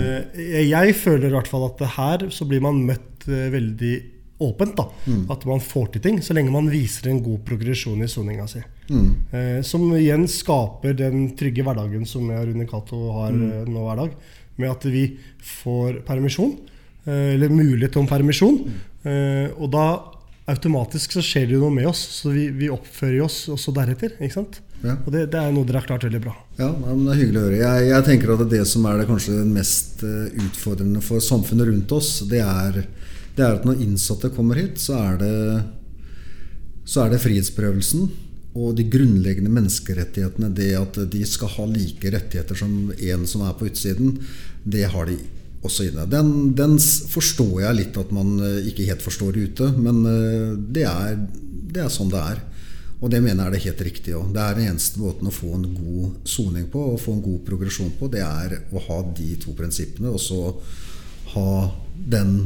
Jeg 0.69 0.95
føler 0.95 1.27
i 1.29 1.35
hvert 1.35 1.47
fall 1.51 1.65
at 1.67 1.81
her 1.97 2.27
så 2.31 2.45
blir 2.47 2.61
man 2.63 2.81
møtt 2.87 3.25
veldig 3.27 3.93
åpent. 4.43 4.75
da 4.75 4.85
Mm. 5.07 5.29
At 5.31 5.45
man 5.45 5.59
får 5.59 5.91
til 5.93 6.01
ting, 6.01 6.17
så 6.19 6.33
lenge 6.33 6.51
man 6.51 6.69
viser 6.69 7.09
en 7.09 7.21
god 7.23 7.43
progresjon 7.45 8.01
i 8.01 8.07
soninga 8.07 8.47
si. 8.47 8.59
Mm. 8.89 9.63
Som 9.63 9.91
igjen 9.95 10.27
skaper 10.27 10.93
den 10.95 11.35
trygge 11.35 11.63
hverdagen 11.63 12.05
som 12.07 12.27
jeg 12.29 12.39
og 12.39 12.47
Rune 12.47 12.67
Cato 12.67 13.11
har 13.13 13.31
Mm. 13.31 13.65
nå 13.67 13.79
hver 13.85 13.95
dag. 13.97 14.11
Med 14.57 14.69
at 14.69 14.83
vi 14.83 15.17
får 15.41 16.03
permisjon, 16.05 16.57
eller 17.07 17.49
mulighet 17.49 17.95
om 17.97 18.07
permisjon. 18.07 18.69
Eh, 19.05 19.49
og 19.59 19.71
da 19.71 19.99
automatisk 20.49 21.15
så 21.15 21.23
skjer 21.23 21.47
det 21.47 21.55
jo 21.55 21.63
noe 21.63 21.73
med 21.73 21.87
oss, 21.87 22.01
så 22.19 22.31
vi, 22.33 22.49
vi 22.51 22.69
oppfører 22.71 23.21
oss 23.23 23.45
også 23.53 23.73
deretter. 23.75 24.15
ikke 24.19 24.35
sant? 24.35 24.59
Ja. 24.83 24.97
Og 25.05 25.13
det, 25.15 25.27
det 25.31 25.39
er 25.39 25.53
noe 25.55 25.67
dere 25.67 25.79
har 25.79 25.87
klart 25.87 26.03
veldig 26.03 26.19
bra. 26.25 26.33
Ja, 26.57 26.67
men 26.75 27.05
Det 27.05 27.13
er 27.13 27.21
hyggelig 27.21 27.39
å 27.39 27.45
høre. 27.45 27.61
Jeg, 27.61 27.85
jeg 27.93 28.07
tenker 28.09 28.33
at 28.35 28.43
det 28.51 28.63
som 28.67 28.87
er 28.89 28.99
det 28.99 29.07
kanskje 29.07 29.37
mest 29.47 30.03
eh, 30.07 30.41
utfordrende 30.43 31.03
for 31.05 31.23
samfunnet 31.23 31.69
rundt 31.69 31.95
oss, 31.95 32.17
det 32.27 32.41
er, 32.43 32.81
det 33.37 33.45
er 33.45 33.55
at 33.55 33.67
når 33.67 33.85
innsatte 33.85 34.33
kommer 34.35 34.59
hit, 34.59 34.81
så 34.83 34.99
er 34.99 35.21
det, 35.21 35.37
så 36.83 37.05
er 37.05 37.13
det 37.13 37.21
frihetsberøvelsen 37.23 38.11
og 38.53 38.75
de 38.77 38.83
grunnleggende 38.91 39.53
menneskerettighetene. 39.53 40.51
Det 40.53 40.73
at 40.77 40.99
de 41.15 41.23
skal 41.25 41.55
ha 41.55 41.69
like 41.71 42.11
rettigheter 42.13 42.59
som 42.59 42.91
en 42.91 43.23
som 43.29 43.47
er 43.47 43.55
på 43.57 43.71
utsiden, 43.71 44.19
det 44.63 44.83
har 44.91 45.07
de 45.07 45.17
inne. 45.63 46.05
Den, 46.09 46.53
den 46.55 46.77
forstår 46.79 47.61
jeg 47.63 47.77
litt 47.77 47.99
at 47.99 48.11
man 48.15 48.35
eh, 48.43 48.67
ikke 48.69 48.87
helt 48.89 49.03
forstår 49.05 49.37
ute, 49.37 49.69
men 49.77 50.01
eh, 50.09 50.49
det 50.75 50.83
er, 50.89 51.15
det 51.73 51.85
er 51.85 51.93
sånn 51.93 52.11
det 52.11 52.23
er. 52.33 52.41
Og 53.03 53.11
det 53.11 53.19
mener 53.19 53.43
jeg 53.43 53.47
er 53.49 53.55
det 53.55 53.63
helt 53.65 53.81
riktige 53.87 54.19
òg. 54.19 54.29
Det 54.35 54.43
er 54.43 54.57
den 54.57 54.69
eneste 54.71 55.01
måten 55.01 55.27
å 55.27 55.35
få 55.35 55.55
en 55.57 55.65
god 55.75 56.29
soning 56.29 56.69
på 56.71 56.83
og 56.93 57.01
få 57.03 57.17
en 57.17 57.25
god 57.25 57.41
progresjon 57.47 57.91
på, 57.99 58.07
det 58.11 58.23
er 58.23 58.57
å 58.71 58.83
ha 58.85 58.99
de 59.17 59.33
to 59.43 59.55
prinsippene, 59.57 60.13
og 60.13 60.21
så 60.23 60.53
ha 61.33 61.49
den 61.95 62.37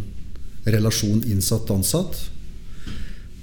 relasjon 0.65 1.21
innsatt-ansatt. 1.29 2.17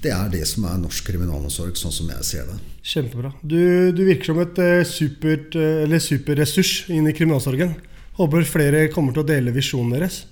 Det 0.05 0.13
er 0.13 0.29
det 0.33 0.43
som 0.49 0.67
er 0.69 0.81
norsk 0.83 1.07
kriminalomsorg, 1.07 1.79
sånn 1.81 1.95
som 1.95 2.11
jeg 2.13 2.27
ser 2.29 2.51
det. 2.51 2.59
Kjempebra. 2.85 3.31
Du, 3.41 3.93
du 3.97 4.03
virker 4.05 4.33
som 4.33 4.41
et 4.43 4.59
eh, 4.61 4.83
supert, 4.85 5.55
eh, 5.57 5.99
superressurs 6.03 6.91
inn 6.93 7.09
i 7.09 7.15
kriminalomsorgen. 7.17 7.73
Håper 8.19 8.47
flere 8.47 8.87
kommer 8.95 9.13
til 9.15 9.25
å 9.25 9.27
dele 9.27 9.55
visjonen 9.55 9.97
deres. 9.97 10.25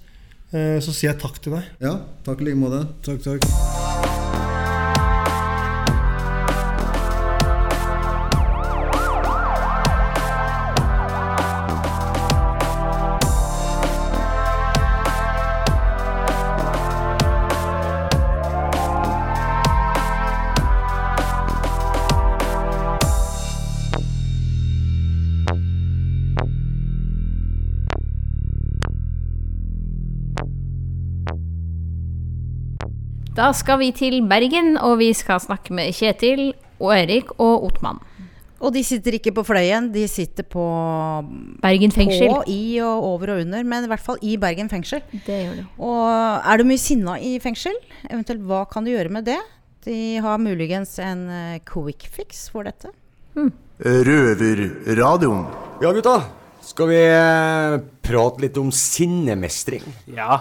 Eh, 0.53 0.79
Så 0.81 0.93
sier 0.95 1.11
jeg 1.13 1.21
takk 1.23 1.41
til 1.43 1.57
deg. 1.57 1.65
Ja, 1.83 1.97
takk 2.25 2.41
i 2.41 2.51
like 2.51 2.61
måte. 2.61 2.85
Takk, 3.03 3.23
takk. 3.25 3.82
Da 33.53 33.57
skal 33.59 33.83
vi 33.83 33.91
til 33.93 34.15
Bergen, 34.25 34.79
og 34.81 34.95
vi 34.97 35.11
skal 35.13 35.37
snakke 35.43 35.75
med 35.77 35.91
Kjetil 35.93 36.55
og 36.81 36.95
Erik 36.95 37.35
og 37.37 37.67
Otman. 37.67 37.99
Og 38.65 38.71
de 38.73 38.81
sitter 38.81 39.19
ikke 39.19 39.35
på 39.37 39.43
Fløyen, 39.45 39.91
de 39.93 40.07
sitter 40.09 40.47
på 40.49 40.63
Bergen 41.61 41.93
fengsel. 41.93 42.31
På, 42.33 42.39
i 42.49 42.81
og 42.81 43.05
over 43.11 43.35
og 43.35 43.43
under, 43.43 43.61
men 43.69 43.85
i 43.85 43.91
hvert 43.91 44.01
fall 44.01 44.17
i 44.25 44.39
Bergen 44.41 44.73
fengsel. 44.73 45.03
Det 45.27 45.37
gjør 45.43 45.59
de. 45.59 45.65
Og 45.85 46.01
er 46.49 46.63
du 46.63 46.65
mye 46.71 46.81
sinna 46.81 47.19
i 47.21 47.35
fengsel? 47.45 47.77
Eventuelt 48.09 48.41
hva 48.49 48.63
kan 48.73 48.89
du 48.89 48.95
gjøre 48.95 49.13
med 49.13 49.29
det? 49.29 49.37
De 49.85 49.99
har 50.25 50.41
muligens 50.41 50.97
en 51.05 51.29
eh, 51.29 51.61
quick 51.69 52.09
fix 52.09 52.47
for 52.55 52.65
dette. 52.65 52.89
Røverradioen. 53.85 55.45
Ja, 55.85 55.93
gutta. 55.93 56.17
Skal 56.73 56.89
vi 56.95 57.05
eh, 57.05 57.79
prate 58.01 58.49
litt 58.49 58.65
om 58.65 58.73
sinnemestring? 58.73 59.85
Ja, 60.17 60.41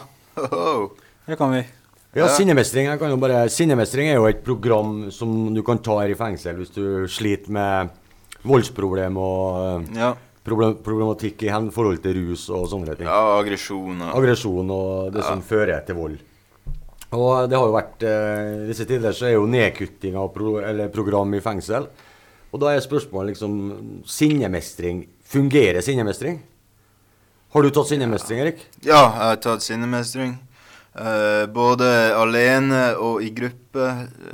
det 1.28 1.36
kan 1.36 1.60
vi. 1.60 1.68
Ja, 2.12 2.28
sinnemestring 2.28 2.90
bare, 3.22 3.46
sinnemestring 3.48 4.10
er 4.12 4.18
jo 4.18 4.26
et 4.28 4.42
program 4.44 5.06
som 5.16 5.54
du 5.56 5.62
kan 5.64 5.80
ta 5.80 6.02
her 6.02 6.12
i 6.12 6.18
fengsel 6.20 6.58
hvis 6.60 6.74
du 6.76 6.84
sliter 7.08 7.54
med 7.56 7.94
voldsproblem 8.44 9.16
og 9.22 9.88
ja. 9.96 10.10
problem, 10.44 10.76
problematikk 10.84 11.46
i 11.48 11.54
forhold 11.72 12.02
til 12.04 12.18
rus 12.18 12.50
og 12.52 12.68
sånne 12.68 12.98
ting. 12.98 13.08
Ja, 13.08 13.38
aggresjon 13.38 14.04
og 14.04 14.12
Aggresjon 14.18 14.76
og 14.76 15.16
det 15.16 15.24
som 15.24 15.46
fører 15.46 15.86
til 15.88 16.00
vold. 16.02 16.20
Og 17.16 17.48
det 17.52 17.60
har 17.60 17.68
jo 17.68 17.76
vært 17.76 18.04
eh, 18.08 18.68
disse 18.68 18.88
tider 18.88 19.16
så 19.16 19.28
er 19.30 19.36
jo 19.38 19.48
nedkutting 19.48 20.16
av 20.20 20.30
pro, 20.36 20.60
eller 20.64 20.92
program 20.92 21.32
i 21.36 21.44
fengsel. 21.44 21.88
Og 22.52 22.60
da 22.60 22.74
er 22.76 22.84
spørsmålet 22.84 23.34
liksom 23.34 24.04
Sinnemestring. 24.08 25.06
Fungerer 25.32 25.80
sinnemestring? 25.84 26.42
Har 27.52 27.64
du 27.64 27.72
tatt 27.72 27.88
sinnemestring, 27.88 28.40
Erik? 28.44 28.64
Ja, 28.84 29.00
jeg 29.00 29.28
har 29.28 29.44
tatt 29.44 29.64
sinnemestring. 29.64 30.38
Eh, 30.92 31.46
både 31.48 31.88
alene 32.20 32.92
og 33.00 33.24
i 33.24 33.32
gruppe. 33.36 33.88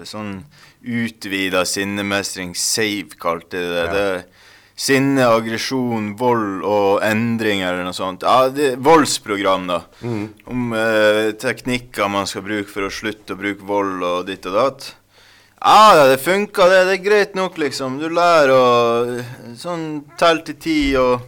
Sånn 0.08 0.42
utvida 0.88 1.64
sinnemestring. 1.68 2.56
Save 2.58 3.18
kalte 3.20 3.62
de 3.62 3.70
det. 3.74 3.86
Ja. 3.86 3.94
det. 3.94 4.44
Sinne, 4.78 5.24
aggresjon, 5.26 6.12
vold 6.20 6.62
og 6.70 7.00
endring 7.02 7.64
eller 7.66 7.82
noe 7.82 7.98
sånt. 7.98 8.22
Ja, 8.22 8.46
det 8.54 8.76
er 8.76 8.84
Voldsprogram, 8.86 9.66
da. 9.72 9.80
Mm. 10.06 10.28
Om 10.54 10.68
uh, 10.78 11.32
teknikker 11.42 12.12
man 12.14 12.30
skal 12.30 12.46
bruke 12.46 12.70
for 12.70 12.86
å 12.86 12.92
slutte 12.94 13.34
å 13.34 13.40
bruke 13.42 13.66
vold 13.66 14.06
og 14.06 14.28
ditt 14.30 14.46
og 14.46 14.54
datt. 14.60 14.92
Ja, 15.58 16.06
det 16.06 16.20
funka, 16.22 16.70
det. 16.70 16.84
Det 16.92 16.94
er 17.00 17.02
greit 17.08 17.34
nok, 17.34 17.58
liksom. 17.58 17.98
Du 17.98 18.06
lærer 18.14 18.54
å 18.54 19.58
sånn 19.58 19.88
telle 20.20 20.46
til 20.46 20.62
ti 20.62 20.80
og 21.02 21.26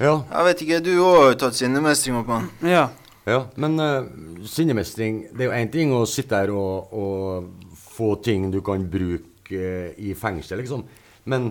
Ja. 0.00 0.16
Jeg 0.32 0.44
vet 0.48 0.62
ikke, 0.64 0.80
du 0.84 0.94
òg 0.96 1.14
har 1.18 1.28
jo 1.30 1.36
tatt 1.44 1.60
sinnemestring, 1.60 2.16
Oppmann. 2.20 2.48
Ja. 2.64 2.88
Ja, 3.26 3.40
men 3.58 3.74
uh, 3.82 4.06
sinnemestring 4.46 5.24
Det 5.34 5.42
er 5.42 5.48
jo 5.48 5.54
én 5.56 5.70
ting 5.72 5.90
å 5.96 6.04
sitte 6.06 6.38
her 6.38 6.52
og, 6.54 6.92
og 6.94 7.80
få 7.96 8.12
ting 8.22 8.50
du 8.54 8.60
kan 8.62 8.84
bruke 8.90 9.50
uh, 9.50 9.90
i 9.98 10.12
fengsel, 10.18 10.60
liksom. 10.62 10.84
Men 11.26 11.48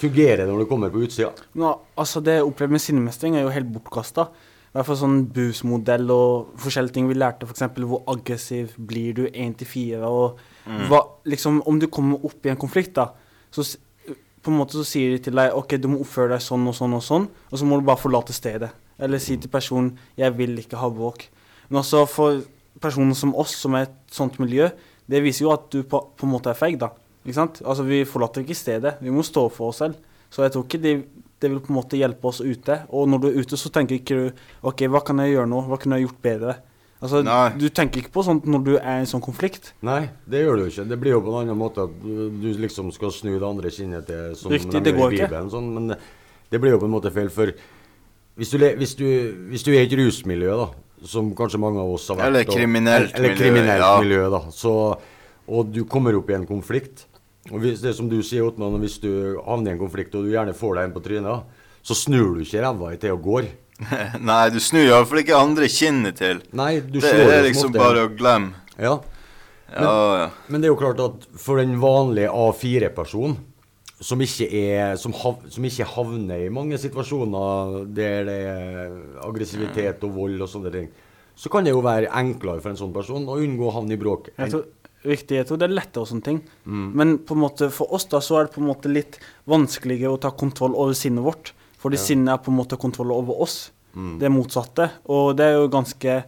fungerer 0.00 0.42
det 0.42 0.48
når 0.50 0.64
du 0.64 0.70
kommer 0.70 0.90
på 0.90 1.04
utsida? 1.06 1.30
Ja, 1.54 1.76
altså 1.96 2.22
Det 2.24 2.40
jeg 2.40 2.48
opplevde 2.48 2.74
med 2.74 2.82
sinnemestring, 2.82 3.36
er 3.38 3.46
jo 3.46 3.52
helt 3.54 3.70
bortkasta. 3.76 4.26
I 4.74 4.80
hvert 4.80 4.88
fall 4.88 4.98
sånn 4.98 5.20
BUS-modell 5.30 6.10
og 6.10 6.56
forskjellige 6.58 6.96
ting 6.96 7.06
vi 7.06 7.14
lærte. 7.14 7.46
F.eks. 7.46 7.62
hvor 7.86 8.02
aggressiv 8.10 8.72
blir 8.90 9.14
du 9.14 9.24
1 9.30 9.54
til 9.62 9.70
4. 9.70 10.02
Og 10.10 10.42
Mm. 10.64 10.86
hva, 10.88 10.98
liksom, 11.28 11.58
om 11.68 11.76
du 11.78 11.84
kommer 11.92 12.22
opp 12.24 12.46
i 12.46 12.48
en 12.48 12.56
konflikt, 12.56 12.94
da, 12.96 13.10
så 13.52 13.60
på 14.42 14.48
en 14.50 14.56
måte 14.56 14.78
så 14.78 14.84
sier 14.88 15.10
de 15.12 15.18
til 15.26 15.34
deg 15.36 15.52
ok, 15.52 15.74
du 15.76 15.88
må 15.92 15.98
oppføre 16.00 16.30
deg 16.32 16.40
sånn 16.40 16.64
og 16.70 16.72
sånn 16.74 16.94
og 16.96 17.02
sånn, 17.04 17.26
og 17.52 17.58
så 17.60 17.66
må 17.68 17.76
du 17.76 17.84
bare 17.84 18.00
forlate 18.00 18.32
stedet. 18.32 18.70
Eller 18.98 19.18
si 19.18 19.36
til 19.36 19.48
personen 19.50 19.98
'jeg 20.16 20.36
vil 20.38 20.58
ikke 20.58 20.76
ha 20.76 20.88
bråk'. 20.88 21.28
Men 21.68 21.80
også 21.80 22.06
for 22.08 22.42
personer 22.80 23.14
som 23.14 23.34
oss, 23.34 23.54
som 23.56 23.74
er 23.74 23.82
et 23.82 23.96
sånt 24.10 24.38
miljø, 24.38 24.70
det 25.08 25.22
viser 25.22 25.44
jo 25.44 25.52
at 25.52 25.70
du 25.70 25.82
på, 25.82 26.00
på 26.16 26.26
en 26.26 26.32
måte 26.32 26.50
er 26.50 26.54
feig, 26.54 26.78
da. 26.78 26.90
Ikke 27.24 27.34
sant? 27.34 27.62
Altså, 27.64 27.84
vi 27.84 28.04
forlater 28.04 28.44
ikke 28.44 28.54
stedet. 28.54 28.96
Vi 29.00 29.10
må 29.10 29.22
stå 29.22 29.48
for 29.52 29.68
oss 29.68 29.80
selv. 29.82 29.94
Så 30.30 30.42
jeg 30.42 30.52
tror 30.52 30.64
ikke 30.64 30.82
det, 30.82 31.04
det 31.40 31.50
vil 31.50 31.60
på 31.60 31.72
en 31.72 31.78
måte 31.78 31.96
hjelpe 31.96 32.28
oss 32.28 32.40
ute. 32.40 32.82
Og 32.90 33.08
når 33.08 33.20
du 33.22 33.26
er 33.28 33.40
ute, 33.40 33.56
så 33.56 33.70
tenker 33.72 33.96
ikke 33.96 34.14
du 34.14 34.30
OK, 34.62 34.86
hva 34.92 35.00
kan 35.04 35.18
jeg 35.22 35.36
gjøre 35.36 35.50
nå? 35.50 35.60
Hva 35.68 35.78
kunne 35.80 35.98
jeg 35.98 36.08
gjort 36.08 36.22
bedre? 36.22 36.56
Altså, 37.04 37.20
Du 37.60 37.68
tenker 37.68 38.00
ikke 38.00 38.14
på 38.14 38.22
sånt 38.24 38.46
når 38.48 38.64
du 38.64 38.72
er 38.78 39.00
i 39.00 39.04
en 39.04 39.08
sånn 39.08 39.22
konflikt. 39.24 39.74
Nei, 39.84 40.08
det 40.30 40.40
gjør 40.44 40.62
du 40.62 40.64
ikke. 40.70 40.86
Det 40.88 40.98
blir 41.00 41.16
jo 41.16 41.22
på 41.24 41.32
en 41.34 41.40
annen 41.42 41.58
måte 41.60 41.84
at 41.84 41.96
du, 42.00 42.48
liksom 42.60 42.92
skal 42.96 43.12
snu 43.12 43.34
det 43.34 43.44
andre 43.44 43.72
kinnet 43.74 44.06
til 44.08 44.36
som 44.40 44.54
Riktig, 44.54 44.72
de 44.72 44.84
det 44.88 44.94
går 44.96 45.12
i 45.12 45.20
ikke. 45.20 45.42
Sånn, 45.52 45.68
men 45.74 45.92
det, 45.92 45.98
det 46.52 46.60
blir 46.62 46.76
jo 46.76 46.80
på 46.80 46.88
en 46.88 46.94
måte 46.94 47.12
feil. 47.12 47.28
For 47.34 47.52
hvis 48.36 48.50
du, 48.50 48.58
hvis 48.58 48.94
du, 48.98 49.04
hvis 49.52 49.62
du 49.66 49.70
er 49.72 49.82
i 49.82 49.86
et 49.88 49.96
rusmiljø, 49.98 50.54
da, 50.58 50.68
som 51.06 51.32
kanskje 51.36 51.60
mange 51.60 51.78
av 51.82 51.90
oss 51.94 52.08
har 52.08 52.16
vært 52.18 52.26
Eller 52.30 52.46
og- 52.48 52.54
kriminelt 52.56 53.10
eller, 53.14 53.18
eller 53.18 53.34
miljø, 53.34 53.42
kriminelt 53.44 53.84
ja. 53.84 53.90
miljø, 54.00 54.22
da, 54.32 54.40
så, 54.50 54.72
og 55.48 55.72
du 55.74 55.82
kommer 55.84 56.16
opp 56.18 56.30
i 56.30 56.34
en 56.38 56.46
konflikt 56.48 57.04
og 57.52 57.60
hvis, 57.60 57.82
Det 57.82 57.90
er 57.90 57.96
som 57.98 58.08
du 58.08 58.22
sier, 58.24 58.40
Ottmann, 58.46 58.78
hvis 58.80 58.94
du 59.02 59.36
havner 59.44 59.68
i 59.70 59.74
en 59.74 59.80
konflikt 59.82 60.14
og 60.16 60.24
du 60.24 60.30
gjerne 60.32 60.54
får 60.56 60.78
deg 60.78 60.86
en 60.88 60.94
på 60.94 61.02
trynet, 61.04 61.42
så 61.84 61.92
snur 61.98 62.38
du 62.38 62.40
ikke 62.40 62.62
ræva 62.64 62.94
til 62.96 63.12
og 63.12 63.20
går. 63.26 63.48
Nei, 64.30 64.48
du 64.48 64.56
snur 64.64 64.86
iallfall 64.86 65.20
ikke 65.20 65.36
andre 65.36 65.68
kinnet 65.68 66.16
til. 66.16 66.40
Nei, 66.56 66.78
du 66.80 66.96
det 66.96 67.02
slår 67.04 67.20
er 67.34 67.42
jo 67.42 67.48
liksom 67.50 67.74
bare 67.76 68.06
å 68.06 68.12
glemme. 68.16 68.54
Ja. 68.80 68.94
Men, 69.74 69.84
Ja, 69.84 69.92
ja. 70.22 70.30
men 70.48 70.60
det 70.62 70.70
er 70.70 70.72
jo 70.72 70.78
klart 70.80 71.00
at 71.04 71.28
for 71.36 71.60
den 71.60 71.76
vanlige 71.82 72.32
A4-personen, 72.32 73.36
som, 74.00 74.20
ikke 74.20 74.48
er- 74.50 74.96
som, 74.96 75.12
hav, 75.12 75.42
som 75.48 75.64
ikke 75.64 75.84
havner 75.86 76.46
i 76.46 76.50
mange 76.52 76.78
situasjoner 76.78 77.84
der 77.94 78.24
det 78.24 78.38
er 78.50 78.96
aggressivitet 79.24 80.02
og 80.04 80.14
vold 80.16 80.40
og 80.42 80.48
sånne 80.50 80.72
ting, 80.72 80.88
så 81.36 81.50
kan 81.50 81.64
det 81.64 81.72
jo 81.74 81.80
være 81.82 82.10
enklere 82.14 82.60
for 82.62 82.70
en 82.70 82.76
sånn 82.78 82.92
person 82.94 83.24
å 83.26 83.38
unngå 83.42 83.68
å 83.68 83.74
havne 83.74 83.94
i 83.94 84.00
bråk. 84.00 84.30
Riktig, 85.04 85.36
jeg 85.36 85.46
tror 85.46 85.58
det 85.60 85.66
er 85.68 85.74
lettere 85.76 86.00
og 86.00 86.08
sånne 86.08 86.24
ting. 86.24 86.38
Mm. 86.64 86.84
Men 86.96 87.18
på 87.18 87.34
en 87.36 87.42
måte 87.42 87.66
for 87.70 87.92
oss 87.92 88.06
da, 88.08 88.22
så 88.24 88.38
er 88.38 88.46
det 88.46 88.54
på 88.54 88.62
en 88.62 88.70
måte 88.70 88.88
litt 88.88 89.18
vanskeligere 89.46 90.14
å 90.14 90.20
ta 90.20 90.30
kontroll 90.32 90.72
over 90.74 90.94
sinnet 90.96 91.20
vårt. 91.26 91.52
Fordi 91.76 91.98
Ja. 91.98 92.04
sinnet 92.06 92.32
er 92.32 92.38
på 92.40 92.48
en 92.50 92.56
måte 92.56 92.78
kontroll 92.80 93.12
over 93.12 93.36
oss. 93.42 93.70
Mm. 93.94 94.18
Det 94.18 94.30
motsatte. 94.32 94.90
Og 95.12 95.36
det 95.36 95.44
er 95.44 95.52
jo 95.60 95.68
ganske 95.68 96.24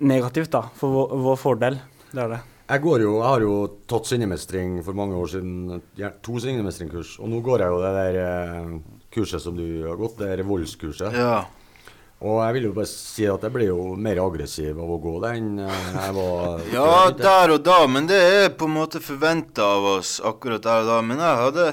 negativt 0.00 0.50
da, 0.50 0.62
for 0.78 0.88
vår, 0.94 1.16
vår 1.26 1.36
fordel. 1.40 1.80
Det 2.12 2.22
er 2.22 2.28
det. 2.28 2.40
Jeg, 2.72 2.80
går 2.80 3.02
jo, 3.04 3.14
jeg 3.18 3.28
har 3.28 3.42
jo 3.44 3.54
tatt 3.90 4.06
sinnemestring 4.08 4.78
for 4.84 4.96
mange 4.96 5.16
år 5.20 5.28
siden, 5.34 5.80
to 6.24 6.38
sinnemestringskurs. 6.40 7.18
Og 7.20 7.28
nå 7.28 7.42
går 7.44 7.66
jeg 7.66 7.74
jo 7.74 7.80
det 7.82 7.90
der 7.98 8.20
eh, 8.22 8.70
kurset 9.12 9.44
som 9.44 9.58
du 9.58 9.66
har 9.84 9.98
gått, 10.00 10.16
det 10.22 10.30
der 10.30 10.46
voldskurset. 10.48 11.12
Ja. 11.20 11.42
Og 12.22 12.38
jeg 12.38 12.54
vil 12.56 12.68
jo 12.68 12.74
bare 12.76 12.86
si 12.88 13.26
at 13.26 13.42
jeg 13.42 13.52
ble 13.52 13.66
jo 13.66 13.78
mer 13.98 14.20
aggressiv 14.22 14.78
av 14.78 14.90
å 14.94 14.98
gå 15.02 15.16
det 15.24 15.34
enn 15.40 15.48
eh, 15.66 15.86
jeg 15.98 16.16
var 16.16 16.60
Ja, 16.76 16.90
der 17.18 17.56
og 17.58 17.64
da, 17.66 17.78
men 17.90 18.06
det 18.08 18.20
er 18.22 18.52
på 18.54 18.68
en 18.70 18.76
måte 18.78 19.02
forventa 19.02 19.66
av 19.76 19.88
oss 19.98 20.16
akkurat 20.24 20.62
der 20.64 20.84
og 20.84 20.92
da. 20.94 21.00
Men 21.04 21.20
jeg 21.20 21.40
hadde 21.44 21.68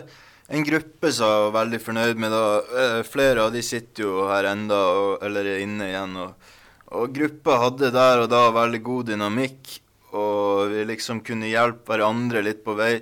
en 0.50 0.66
gruppe 0.66 1.12
som 1.14 1.30
jeg 1.30 1.44
var 1.46 1.58
veldig 1.62 1.82
fornøyd 1.86 2.24
med. 2.26 2.34
da. 2.34 2.46
Eh, 2.84 3.02
Flere 3.08 3.46
av 3.46 3.54
de 3.56 3.62
sitter 3.64 4.08
jo 4.08 4.26
her 4.28 4.52
enda, 4.52 4.80
og, 5.00 5.12
eller 5.24 5.48
er 5.54 5.62
inne 5.64 5.92
igjen. 5.94 6.18
Og, 6.26 6.56
og 6.98 7.14
gruppa 7.14 7.62
hadde 7.68 7.94
der 7.94 8.26
og 8.26 8.34
da 8.34 8.48
veldig 8.58 8.82
god 8.90 9.14
dynamikk, 9.14 9.78
og 10.18 10.72
vi 10.74 10.86
liksom 10.90 11.24
kunne 11.26 11.52
hjelpe 11.52 11.94
hverandre 11.94 12.44
litt 12.46 12.64
på 12.66 12.78
vei. 12.80 12.96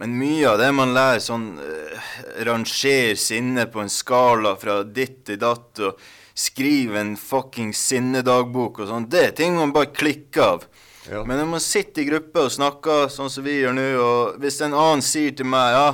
Men 0.00 0.16
mye 0.16 0.48
av 0.48 0.58
det 0.60 0.70
man 0.72 0.94
lærer, 0.96 1.20
sånn 1.20 1.50
uh, 1.60 2.10
ranger 2.48 3.16
sinne 3.20 3.66
på 3.68 3.82
en 3.82 3.92
skala 3.92 4.54
fra 4.60 4.80
ditt 4.84 5.26
til 5.28 5.40
datt, 5.40 5.80
og 5.84 6.00
skrive 6.40 7.00
en 7.00 7.16
fuckings 7.20 7.80
sinnedagbok 7.90 8.80
og 8.80 8.88
sånn, 8.88 9.10
det 9.12 9.26
er 9.26 9.34
ting 9.36 9.58
man 9.58 9.74
bare 9.76 9.92
klikker 9.92 10.46
av. 10.46 10.64
Men 11.10 11.40
når 11.40 11.46
man 11.48 11.62
sitter 11.64 12.04
i 12.04 12.08
gruppe 12.10 12.42
og 12.44 12.52
snakker 12.52 13.08
sånn 13.10 13.30
som 13.32 13.44
vi 13.44 13.56
gjør 13.56 13.72
nå, 13.74 13.86
og 13.98 14.42
hvis 14.42 14.60
en 14.62 14.76
annen 14.76 15.02
sier 15.02 15.32
til 15.34 15.48
meg 15.48 15.72
ja, 15.72 15.86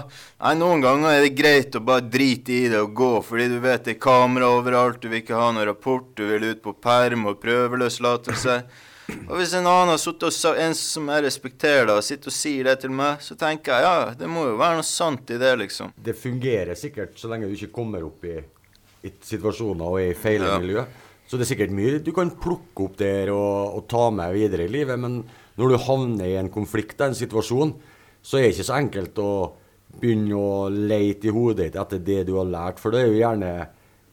nei, 0.42 0.52
noen 0.58 0.82
ganger 0.82 1.14
er 1.14 1.22
det 1.24 1.36
greit 1.38 1.78
å 1.78 1.82
bare 1.86 2.04
drite 2.10 2.52
i 2.52 2.66
det 2.72 2.82
og 2.82 2.92
gå, 2.98 3.12
fordi 3.24 3.46
du 3.54 3.56
vet 3.62 3.86
det 3.86 3.94
er 3.94 4.02
kamera 4.02 4.50
overalt, 4.58 4.98
du 5.00 5.08
vil 5.08 5.22
ikke 5.22 5.38
ha 5.38 5.52
noen 5.54 5.68
rapport, 5.70 6.10
du 6.18 6.26
vil 6.26 6.50
ut 6.50 6.60
på 6.64 6.74
perm 6.82 7.30
og 7.30 7.38
prøveløslatelse. 7.42 8.58
Og 9.28 9.36
hvis 9.38 9.52
en 9.54 9.66
annen 9.70 9.92
har 9.92 10.00
sittet 10.02 10.34
og 10.50 10.58
en 10.58 10.74
som 10.74 11.06
jeg 11.12 11.22
respekterer, 11.26 11.86
da, 11.86 11.96
sitter 12.02 12.32
og 12.32 12.34
sier 12.34 12.66
det 12.66 12.76
til 12.82 12.90
meg, 12.90 13.20
så 13.22 13.36
tenker 13.38 13.76
jeg 13.76 13.86
ja, 13.86 14.14
det 14.18 14.28
må 14.30 14.46
jo 14.48 14.56
være 14.58 14.80
noe 14.80 14.86
sant 14.88 15.30
i 15.30 15.38
det, 15.38 15.52
liksom. 15.62 15.92
Det 15.94 16.16
fungerer 16.18 16.74
sikkert 16.78 17.14
så 17.20 17.30
lenge 17.30 17.46
du 17.46 17.54
ikke 17.54 17.70
kommer 17.76 18.02
opp 18.06 18.24
i, 18.26 18.36
i 19.06 19.12
situasjoner 19.22 19.86
og 19.86 20.00
er 20.02 20.10
i 20.10 20.18
feil 20.18 20.42
Ja. 20.42 20.56
miljø. 20.58 20.82
Så 21.26 21.38
det 21.38 21.46
er 21.46 21.52
sikkert 21.54 21.74
mye 21.74 21.98
du 22.06 22.12
kan 22.14 22.30
plukke 22.38 22.84
opp 22.86 22.96
der 22.98 23.30
og, 23.34 23.78
og 23.78 23.86
ta 23.90 24.08
med 24.14 24.34
videre 24.34 24.66
i 24.66 24.70
livet. 24.70 24.98
Men 24.98 25.20
når 25.58 25.72
du 25.72 25.78
havner 25.86 26.26
i 26.26 26.36
en 26.38 26.50
konflikt, 26.54 27.00
en 27.02 27.14
situasjon, 27.18 27.72
så 28.22 28.38
er 28.38 28.46
det 28.48 28.52
ikke 28.56 28.66
så 28.68 28.76
enkelt 28.80 29.18
å 29.22 29.30
begynne 30.00 30.34
å 30.38 30.66
leite 30.70 31.30
i 31.30 31.34
hodet 31.34 31.70
ditt 31.70 31.78
etter 31.80 32.02
det 32.02 32.24
du 32.28 32.34
har 32.40 32.46
lært. 32.50 32.78
For 32.82 32.90
det 32.94 33.00
er 33.04 33.10
jo 33.10 33.18
gjerne 33.22 33.52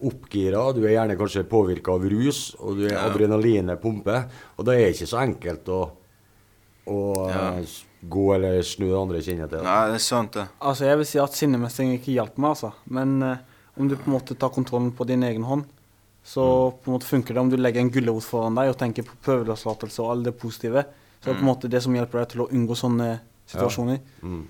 oppgira, 0.04 0.74
du 0.76 0.84
er 0.86 0.94
gjerne 0.98 1.18
kanskje 1.20 1.44
påvirka 1.50 1.94
av 1.96 2.04
rus, 2.12 2.56
og 2.60 2.78
du 2.78 2.86
er 2.88 2.94
Ja. 2.94 3.06
adrenalinet 3.10 3.82
pumper. 3.82 4.26
Og 4.58 4.66
da 4.66 4.72
er 4.74 4.86
det 4.88 4.96
ikke 4.96 5.08
så 5.12 5.22
enkelt 5.24 5.66
å, 5.72 5.82
å 6.88 7.30
Ja. 7.30 7.62
gå 8.10 8.36
eller 8.36 8.62
snu 8.62 8.90
det 8.90 8.98
andre 9.00 9.22
kinnet 9.22 9.50
til. 9.50 9.60
da. 9.60 9.64
Nei, 9.64 9.88
det 9.92 9.96
er 9.96 10.04
sant, 10.04 10.32
det. 10.34 10.48
Altså, 10.62 10.86
jeg 10.86 10.98
vil 10.98 11.06
si 11.06 11.20
at 11.20 11.32
sinnemestring 11.32 11.94
ikke 11.98 12.14
hjalp 12.14 12.38
meg, 12.38 12.50
altså. 12.52 12.74
Men 12.90 13.22
eh, 13.24 13.38
om 13.80 13.88
du 13.88 13.96
på 13.96 14.08
en 14.12 14.20
måte 14.20 14.38
tar 14.38 14.50
kontrollen 14.50 14.92
på 14.92 15.06
din 15.08 15.24
egen 15.24 15.44
hånd, 15.44 15.64
så 16.26 16.72
på 16.84 16.88
en 16.88 16.94
måte 17.00 17.08
funker 17.08 17.34
det. 17.34 17.38
Om 17.38 17.50
du 17.50 17.58
legger 17.58 17.82
en 17.82 17.90
gulrot 17.92 18.24
foran 18.24 18.56
deg 18.56 18.70
og 18.70 18.78
tenker 18.78 19.04
på 19.04 19.16
prøveløslatelse 19.24 20.00
og 20.04 20.12
alt 20.12 20.24
det 20.26 20.38
positive, 20.40 20.86
så 21.22 21.30
er 21.30 21.34
det 21.34 21.40
på 21.42 21.48
en 21.48 21.52
måte 21.56 21.70
det 21.70 21.82
som 21.84 21.94
hjelper 21.96 22.20
deg 22.20 22.30
til 22.30 22.42
å 22.42 22.50
unngå 22.52 22.76
sånne 22.76 23.20
situasjoner. 23.48 24.00
Mm. 24.22 24.48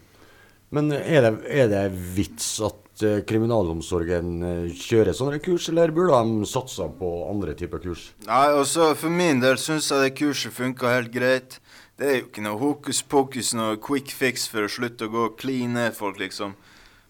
Men 0.74 0.90
er 0.96 1.28
det, 1.28 1.34
er 1.46 1.68
det 1.70 1.84
vits 2.16 2.48
at 2.66 3.04
eh, 3.06 3.22
kriminalomsorgen 3.30 4.32
eh, 4.48 4.72
kjører 4.74 5.14
sånne 5.14 5.38
kurs, 5.44 5.68
eller 5.70 5.94
burde 5.94 6.18
de 6.26 6.50
satse 6.50 6.88
på 6.98 7.12
andre 7.30 7.54
typer 7.60 7.84
kurs? 7.84 8.08
Nei, 8.26 8.48
altså 8.50 8.94
For 8.98 9.14
min 9.14 9.44
del 9.44 9.60
syns 9.62 9.92
jeg 9.94 10.02
det 10.02 10.16
kurset 10.18 10.56
funka 10.56 10.96
helt 10.96 11.14
greit. 11.14 11.60
Det 11.94 12.10
er 12.10 12.18
jo 12.18 12.26
ikke 12.26 12.46
noe 12.48 12.58
hokus 12.58 13.04
pokus, 13.06 13.54
noe 13.54 13.78
quick 13.78 14.10
fix 14.10 14.48
for 14.50 14.66
å 14.66 14.72
slutte 14.72 15.06
å 15.06 15.14
gå 15.14 15.28
og 15.30 15.38
kline 15.38 15.92
folk, 15.94 16.18
liksom. 16.22 16.56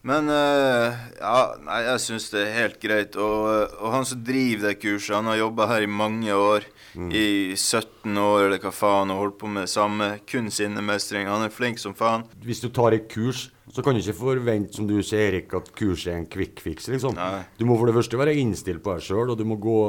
Men 0.04 0.28
uh, 0.28 0.92
ja, 1.16 1.38
nei, 1.64 1.80
jeg 1.86 2.04
syns 2.04 2.26
det 2.34 2.42
er 2.44 2.58
helt 2.58 2.80
greit. 2.84 3.16
Og, 3.16 3.48
og 3.80 3.94
han 3.94 4.08
som 4.08 4.20
driver 4.26 4.70
det 4.70 4.82
kurset, 4.82 5.16
han 5.16 5.30
har 5.32 5.40
jobba 5.40 5.70
her 5.72 5.86
i 5.86 5.92
mange 5.92 6.36
år. 6.36 6.68
I 6.94 7.56
17 7.56 8.18
år 8.22 8.50
eller 8.50 8.60
hva 8.62 8.70
faen, 8.76 9.10
og 9.10 9.22
holdt 9.22 9.38
på 9.42 9.50
med 9.50 9.66
det 9.66 9.72
samme. 9.72 10.10
Kun 10.30 10.52
sinnemestring. 10.54 11.30
Han 11.32 11.48
er 11.48 11.56
flink 11.56 11.80
som 11.82 11.96
faen. 11.98 12.28
Hvis 12.44 12.62
du 12.62 12.68
tar 12.76 12.94
et 12.94 13.08
kurs, 13.10 13.48
så 13.74 13.82
kan 13.82 13.96
du 13.96 14.02
ikke 14.04 14.14
forvente, 14.20 14.76
som 14.76 14.86
du 14.86 14.98
sier, 15.00 15.32
Erik, 15.32 15.56
at 15.58 15.72
kurset 15.74 16.12
er 16.12 16.20
en 16.20 16.28
quick 16.30 16.60
fix, 16.62 16.92
liksom. 16.92 17.18
Du 17.58 17.64
må 17.66 17.80
for 17.80 17.90
det 17.90 17.96
første 17.96 18.20
være 18.20 18.36
innstilt 18.38 18.84
på 18.84 18.94
deg 18.94 19.08
sjøl, 19.08 19.32
og 19.34 19.40
du 19.40 19.48
må 19.48 19.58
gå 19.64 19.80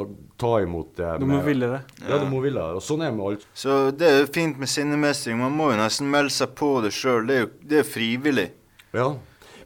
ta 0.41 0.55
imot 0.65 0.95
det. 1.03 1.11
Du 1.21 1.27
må 1.29 1.43
ville 1.45 1.69
det. 1.75 1.83
Ja, 2.07 2.23
du 2.23 2.31
må 2.31 2.41
ville 2.47 2.63
det. 2.63 2.79
Og 2.79 2.87
sånn 2.87 3.03
er 3.03 3.11
det 3.11 3.19
med 3.19 3.33
alt. 3.33 3.47
Så 3.53 3.83
det 3.91 4.09
er 4.09 4.19
jo 4.23 4.33
fint 4.39 4.63
med 4.63 4.71
sinnemestring. 4.71 5.43
Man 5.43 5.59
må 5.59 5.73
jo 5.75 5.83
nesten 5.83 6.09
melde 6.15 6.33
seg 6.33 6.55
på 6.57 6.77
det 6.87 6.95
sjøl. 6.95 7.27
Det 7.29 7.37
er 7.37 7.49
jo 7.49 7.55
det 7.75 7.83
er 7.83 7.89
frivillig. 7.91 8.49
Ja. 8.95 9.11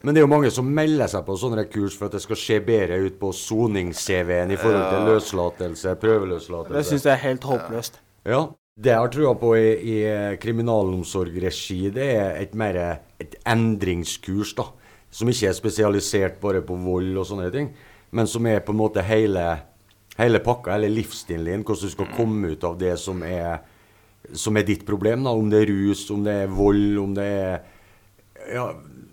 Men 0.02 0.14
det 0.14 0.20
er 0.20 0.26
jo 0.26 0.30
mange 0.30 0.50
som 0.54 0.68
melder 0.70 1.10
seg 1.10 1.24
på 1.26 1.34
sånne 1.40 1.64
kurs 1.72 1.96
for 1.98 2.06
at 2.06 2.14
det 2.14 2.22
skal 2.22 2.38
se 2.38 2.60
bedre 2.62 3.00
ut 3.02 3.18
på 3.18 3.32
sonings-CV-en 3.34 4.52
i 4.54 4.58
forhold 4.60 4.86
til 4.92 5.08
løslatelse, 5.10 5.94
prøveløslatelse. 6.02 6.76
Det 6.76 6.86
syns 6.86 7.06
jeg 7.08 7.14
er 7.16 7.24
helt 7.24 7.46
håpløst. 7.48 7.98
Ja. 8.28 8.44
Det 8.78 8.92
jeg 8.92 9.02
har 9.02 9.10
trua 9.10 9.32
på 9.34 9.56
i, 9.58 9.70
i 9.90 9.96
kriminalomsorgregi, 10.38 11.80
det 11.90 12.04
er 12.14 12.36
et 12.38 12.52
mer 12.54 12.76
et 13.18 13.34
endringskurs, 13.42 14.54
da. 14.54 14.68
Som 15.10 15.30
ikke 15.32 15.48
er 15.48 15.56
spesialisert 15.56 16.36
bare 16.42 16.60
på 16.62 16.76
vold 16.78 17.16
og 17.18 17.26
sånne 17.26 17.48
ting, 17.50 17.72
men 18.14 18.28
som 18.30 18.46
er 18.46 18.60
på 18.62 18.74
en 18.74 18.78
måte 18.78 19.02
hele, 19.02 19.44
hele 20.20 20.40
pakka, 20.44 20.76
hele 20.76 20.92
livsstilen 20.92 21.48
din. 21.48 21.64
Hvordan 21.66 21.90
du 21.90 21.94
skal 21.96 22.12
komme 22.14 22.52
ut 22.52 22.66
av 22.68 22.76
det 22.78 22.94
som 23.00 23.24
er, 23.26 23.64
som 24.30 24.56
er 24.56 24.68
ditt 24.68 24.86
problem. 24.86 25.26
da, 25.26 25.34
Om 25.34 25.50
det 25.50 25.64
er 25.64 25.72
rus, 25.72 26.04
om 26.14 26.22
det 26.22 26.36
er 26.44 26.54
vold, 26.60 26.98
om 27.02 27.16
det 27.16 27.26
er 27.26 27.58
ja, 28.52 28.72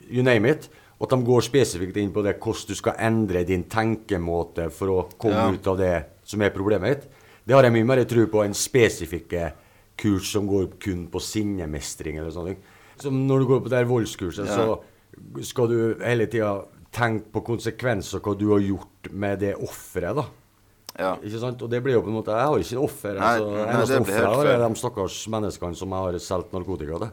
you 0.10 0.24
name 0.24 0.50
it. 0.50 0.70
At 1.02 1.10
de 1.12 1.18
går 1.28 1.42
spesifikt 1.44 1.98
inn 2.00 2.14
på 2.16 2.24
det 2.24 2.38
hvordan 2.40 2.68
du 2.72 2.76
skal 2.80 2.96
endre 3.04 3.44
din 3.46 3.64
tenkemåte 3.68 4.70
for 4.72 4.88
å 4.94 5.00
komme 5.20 5.36
Ja. 5.36 5.52
ut 5.52 5.68
av 5.68 5.78
det 5.78 6.06
som 6.24 6.42
er 6.42 6.50
problemet 6.56 6.94
ditt. 7.02 7.10
Det 7.46 7.54
har 7.54 7.64
jeg 7.64 7.74
mye 7.74 7.86
mer 7.86 8.04
tro 8.06 8.26
på 8.28 8.44
enn 8.46 8.54
spesifikke 8.56 9.52
kurs 9.98 10.32
som 10.32 10.48
går 10.48 10.80
kun 10.80 11.08
på 11.08 11.20
sinnemestring 11.22 12.18
eller 12.18 12.32
sånne 12.32 12.54
ting. 12.56 12.64
Som 12.98 13.28
når 13.28 13.40
du 13.40 13.46
går 13.46 13.60
på 13.66 13.70
det 13.70 13.78
her 13.78 13.86
voldskurset, 13.92 14.48
Ja. 14.48 14.56
så 14.56 15.44
skal 15.44 15.68
du 15.68 15.96
hele 16.04 16.26
tida 16.28 16.64
tenke 16.92 17.26
på 17.32 17.44
konsekvenser 17.44 18.20
hva 18.22 18.38
du 18.38 18.50
har 18.52 18.60
gjort 18.60 19.12
med 19.12 19.40
det 19.40 19.56
offeret, 19.56 20.16
da. 20.16 20.26
Ja. 20.98 21.16
Ikke 21.18 21.40
sant? 21.40 21.62
Og 21.62 21.70
det 21.70 21.84
blir 21.84 21.94
jo 21.94 22.02
på 22.02 22.08
en 22.08 22.14
måte 22.24 22.32
Jeg 22.32 22.48
har 22.48 22.58
ikke 22.58 22.80
offer. 22.82 23.14
Nei, 23.20 23.40
altså, 23.40 23.68
eneste 23.68 24.00
offeret 24.00 24.48
er 24.48 24.70
de 24.70 24.76
stakkars 24.80 25.28
menneskene 25.28 25.76
som 25.76 25.90
jeg 25.90 26.00
har 26.00 26.20
solgt 26.20 26.54
narkotika 26.54 27.00
til. 27.00 27.12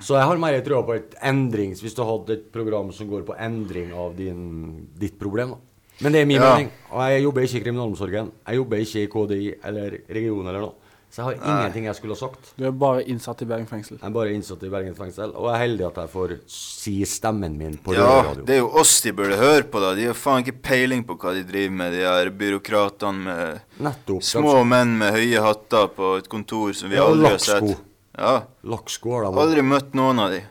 Så 0.00 0.14
jeg 0.18 0.26
har 0.30 0.38
mer 0.38 0.60
trua 0.66 0.82
på 0.86 0.94
et 0.94 1.14
endrings... 1.26 1.80
Hvis 1.82 1.94
du 1.96 2.02
har 2.04 2.12
hatt 2.18 2.30
et 2.30 2.50
program 2.54 2.92
som 2.94 3.08
går 3.10 3.24
på 3.26 3.34
endring 3.38 3.92
av 3.92 4.14
din, 4.16 4.88
ditt 4.98 5.18
problem, 5.18 5.56
da. 5.56 5.58
Men 6.00 6.12
det 6.14 6.20
er 6.22 6.26
min 6.30 6.38
Ja. 6.40 6.52
mening. 6.54 6.68
Og 6.92 7.00
jeg 7.10 7.22
jobber 7.24 7.42
ikke 7.42 7.56
i 7.58 7.64
kriminalomsorgen. 7.64 8.28
Jeg 8.46 8.56
jobber 8.60 8.76
ikke 8.84 9.00
i 9.02 9.08
KDI 9.10 9.54
eller 9.64 9.96
region 10.08 10.46
eller 10.46 10.60
noe. 10.60 10.74
Så 11.10 11.22
jeg 11.24 11.24
har 11.24 11.34
Nei. 11.40 11.52
ingenting 11.64 11.84
jeg 11.88 11.96
skulle 11.96 12.12
ha 12.14 12.20
sagt. 12.20 12.50
Du 12.58 12.66
er 12.68 12.70
bare 12.70 13.02
innsatt 13.08 13.40
i 13.42 13.46
Bergen 13.48 13.66
fengsel. 13.66 13.96
Jeg 13.96 14.06
er 14.06 14.12
bare 14.12 14.34
innsatt 14.36 14.62
i 14.62 14.68
Bergen 14.68 14.94
fengsel, 14.94 15.30
og 15.34 15.46
jeg 15.48 15.54
er 15.56 15.62
heldig 15.64 15.86
at 15.88 15.94
jeg 16.02 16.10
får 16.12 16.34
si 16.52 16.94
stemmen 17.08 17.56
min 17.58 17.78
på 17.82 17.94
Ja, 17.96 18.22
radio. 18.28 18.44
det 18.44 18.54
er 18.54 18.58
jo 18.60 18.68
oss 18.78 19.00
de 19.00 19.12
burde 19.16 19.38
høre 19.40 19.62
på, 19.64 19.80
da. 19.80 19.94
De 19.96 20.04
har 20.04 20.12
faen 20.14 20.44
ikke 20.44 20.60
peiling 20.62 21.02
på 21.08 21.16
hva 21.16 21.32
de 21.32 21.42
driver 21.48 21.74
med, 21.80 21.92
de 21.96 22.04
her 22.04 22.28
byråkratene 22.30 23.24
med 23.24 23.60
Nettopp. 23.80 24.22
små 24.22 24.64
menn 24.68 24.98
med 25.00 25.14
høye 25.16 25.40
hatter 25.42 25.88
på 25.96 26.18
et 26.18 26.28
kontor 26.28 26.74
som 26.76 26.90
vi 26.90 26.96
Ja, 27.00 27.06
aldri 27.08 27.30
har 27.30 27.38
sett. 27.38 27.80
Ja. 28.18 28.34
Lakksko 28.66 29.12
har. 29.14 29.28
Aldri 29.30 29.62
møtt 29.62 29.94
noen 29.98 30.18
av 30.18 30.32
de. 30.34 30.42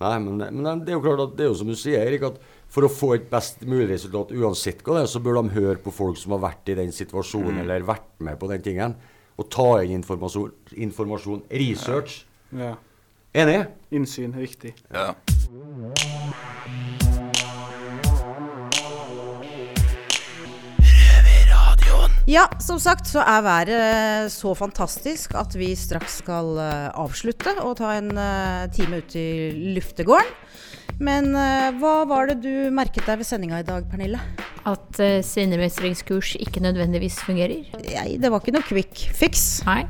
Nei, 0.00 0.14
men, 0.24 0.38
men 0.40 0.80
det 0.86 0.94
er 0.94 0.96
jo 0.96 1.02
klart 1.04 1.20
at 1.26 1.36
det 1.36 1.44
er 1.44 1.50
jo 1.50 1.58
som 1.60 1.68
du 1.68 1.76
sier, 1.76 2.00
Erik, 2.08 2.22
at 2.24 2.38
for 2.72 2.86
å 2.86 2.90
få 2.92 3.10
et 3.18 3.26
best 3.28 3.60
mulig 3.68 3.90
resultat 3.90 4.30
uansett 4.32 4.80
hva 4.86 4.96
det 4.96 5.02
er, 5.04 5.10
så 5.12 5.20
bør 5.20 5.42
de 5.42 5.52
høre 5.58 5.76
på 5.84 5.92
folk 5.92 6.16
som 6.16 6.32
har 6.36 6.40
vært 6.46 6.70
i 6.72 6.76
den 6.78 6.92
situasjonen, 6.94 7.58
Mm. 7.58 7.62
eller 7.66 7.84
vært 7.84 8.06
med 8.24 8.38
på 8.40 8.48
den 8.48 8.62
tingen, 8.64 8.94
og 9.36 9.50
ta 9.52 9.82
inn 9.82 9.98
informasjon, 10.00 10.52
informasjon 10.72 11.42
research. 11.50 12.22
Ja. 12.56 12.76
Enig? 13.34 13.66
Innsyn, 13.92 14.32
riktig. 14.34 14.72
Ja. 14.90 15.12
Ja, 22.30 22.44
som 22.62 22.78
sagt 22.78 23.08
så 23.10 23.24
er 23.26 23.42
været 23.42 24.30
så 24.30 24.52
fantastisk 24.54 25.32
at 25.34 25.56
vi 25.58 25.72
straks 25.74 26.20
skal 26.20 26.60
eh, 26.62 26.86
avslutte 26.94 27.56
og 27.64 27.80
ta 27.80 27.96
en 27.96 28.12
eh, 28.14 28.68
time 28.70 29.00
ut 29.00 29.16
i 29.18 29.50
luftegården. 29.74 30.30
Men 31.02 31.32
eh, 31.34 31.72
hva 31.80 32.04
var 32.06 32.30
det 32.30 32.38
du 32.44 32.70
merket 32.76 33.08
deg 33.08 33.18
ved 33.18 33.26
sendinga 33.26 33.64
i 33.64 33.66
dag, 33.66 33.82
Pernille? 33.90 34.22
At 34.62 35.00
uh, 35.00 35.18
sinnemestringskurs 35.26 36.36
ikke 36.38 36.62
nødvendigvis 36.62 37.18
fungerer? 37.24 37.66
Nei, 37.80 38.08
det 38.20 38.30
var 38.30 38.44
ikke 38.44 38.54
noe 38.54 38.68
quick 38.68 39.06
fix. 39.16 39.62
Nei. 39.66 39.82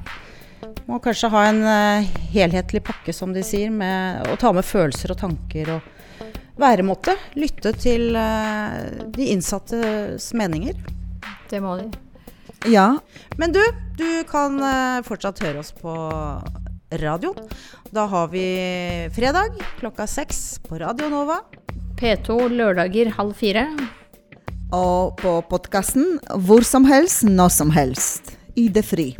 Må 0.89 1.01
kanskje 1.03 1.33
ha 1.35 1.47
en 1.51 1.65
uh, 1.67 2.21
helhetlig 2.33 2.85
pakke, 2.87 3.13
som 3.13 3.35
de 3.37 3.45
sier, 3.45 3.69
med 3.75 4.31
å 4.31 4.39
ta 4.41 4.55
med 4.57 4.65
følelser 4.65 5.13
og 5.13 5.21
tanker 5.27 5.75
og 5.77 6.23
væremåte. 6.63 7.19
Lytte 7.37 7.75
til 7.77 8.15
uh, 8.15 9.11
de 9.11 9.35
innsattes 9.35 10.31
meninger. 10.39 10.79
Det 11.51 11.61
må 11.61 11.83
de. 11.83 11.91
Ja. 12.69 12.99
Men 13.37 13.53
du, 13.53 13.63
du 13.97 14.25
kan 14.29 14.59
eh, 14.61 15.01
fortsatt 15.07 15.41
høre 15.45 15.63
oss 15.63 15.73
på 15.73 15.95
radioen. 17.01 17.49
Da 17.95 18.05
har 18.11 18.29
vi 18.29 18.45
fredag 19.15 19.57
klokka 19.79 20.07
seks 20.11 20.61
på 20.69 20.79
Radio 20.83 21.09
Nova. 21.09 21.41
P2 22.01 22.49
lørdager 22.53 23.13
halv 23.17 23.35
fire. 23.39 23.67
Og 24.75 25.17
på 25.19 25.39
podkasten 25.51 26.19
hvor 26.47 26.67
som 26.67 26.87
helst, 26.87 27.25
når 27.27 27.55
som 27.55 27.73
helst. 27.75 28.35
I 28.59 28.69
det 28.69 28.85
fri. 28.87 29.13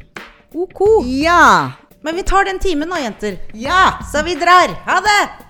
Ok. 0.55 0.83
Ja! 1.07 1.73
Men 2.03 2.17
vi 2.17 2.25
tar 2.27 2.45
den 2.49 2.59
timen 2.59 2.91
nå, 2.91 2.99
jenter. 3.03 3.39
Ja! 3.55 4.01
Så 4.13 4.25
vi 4.27 4.35
drar. 4.41 4.73
Ha 4.87 5.01
det! 5.05 5.50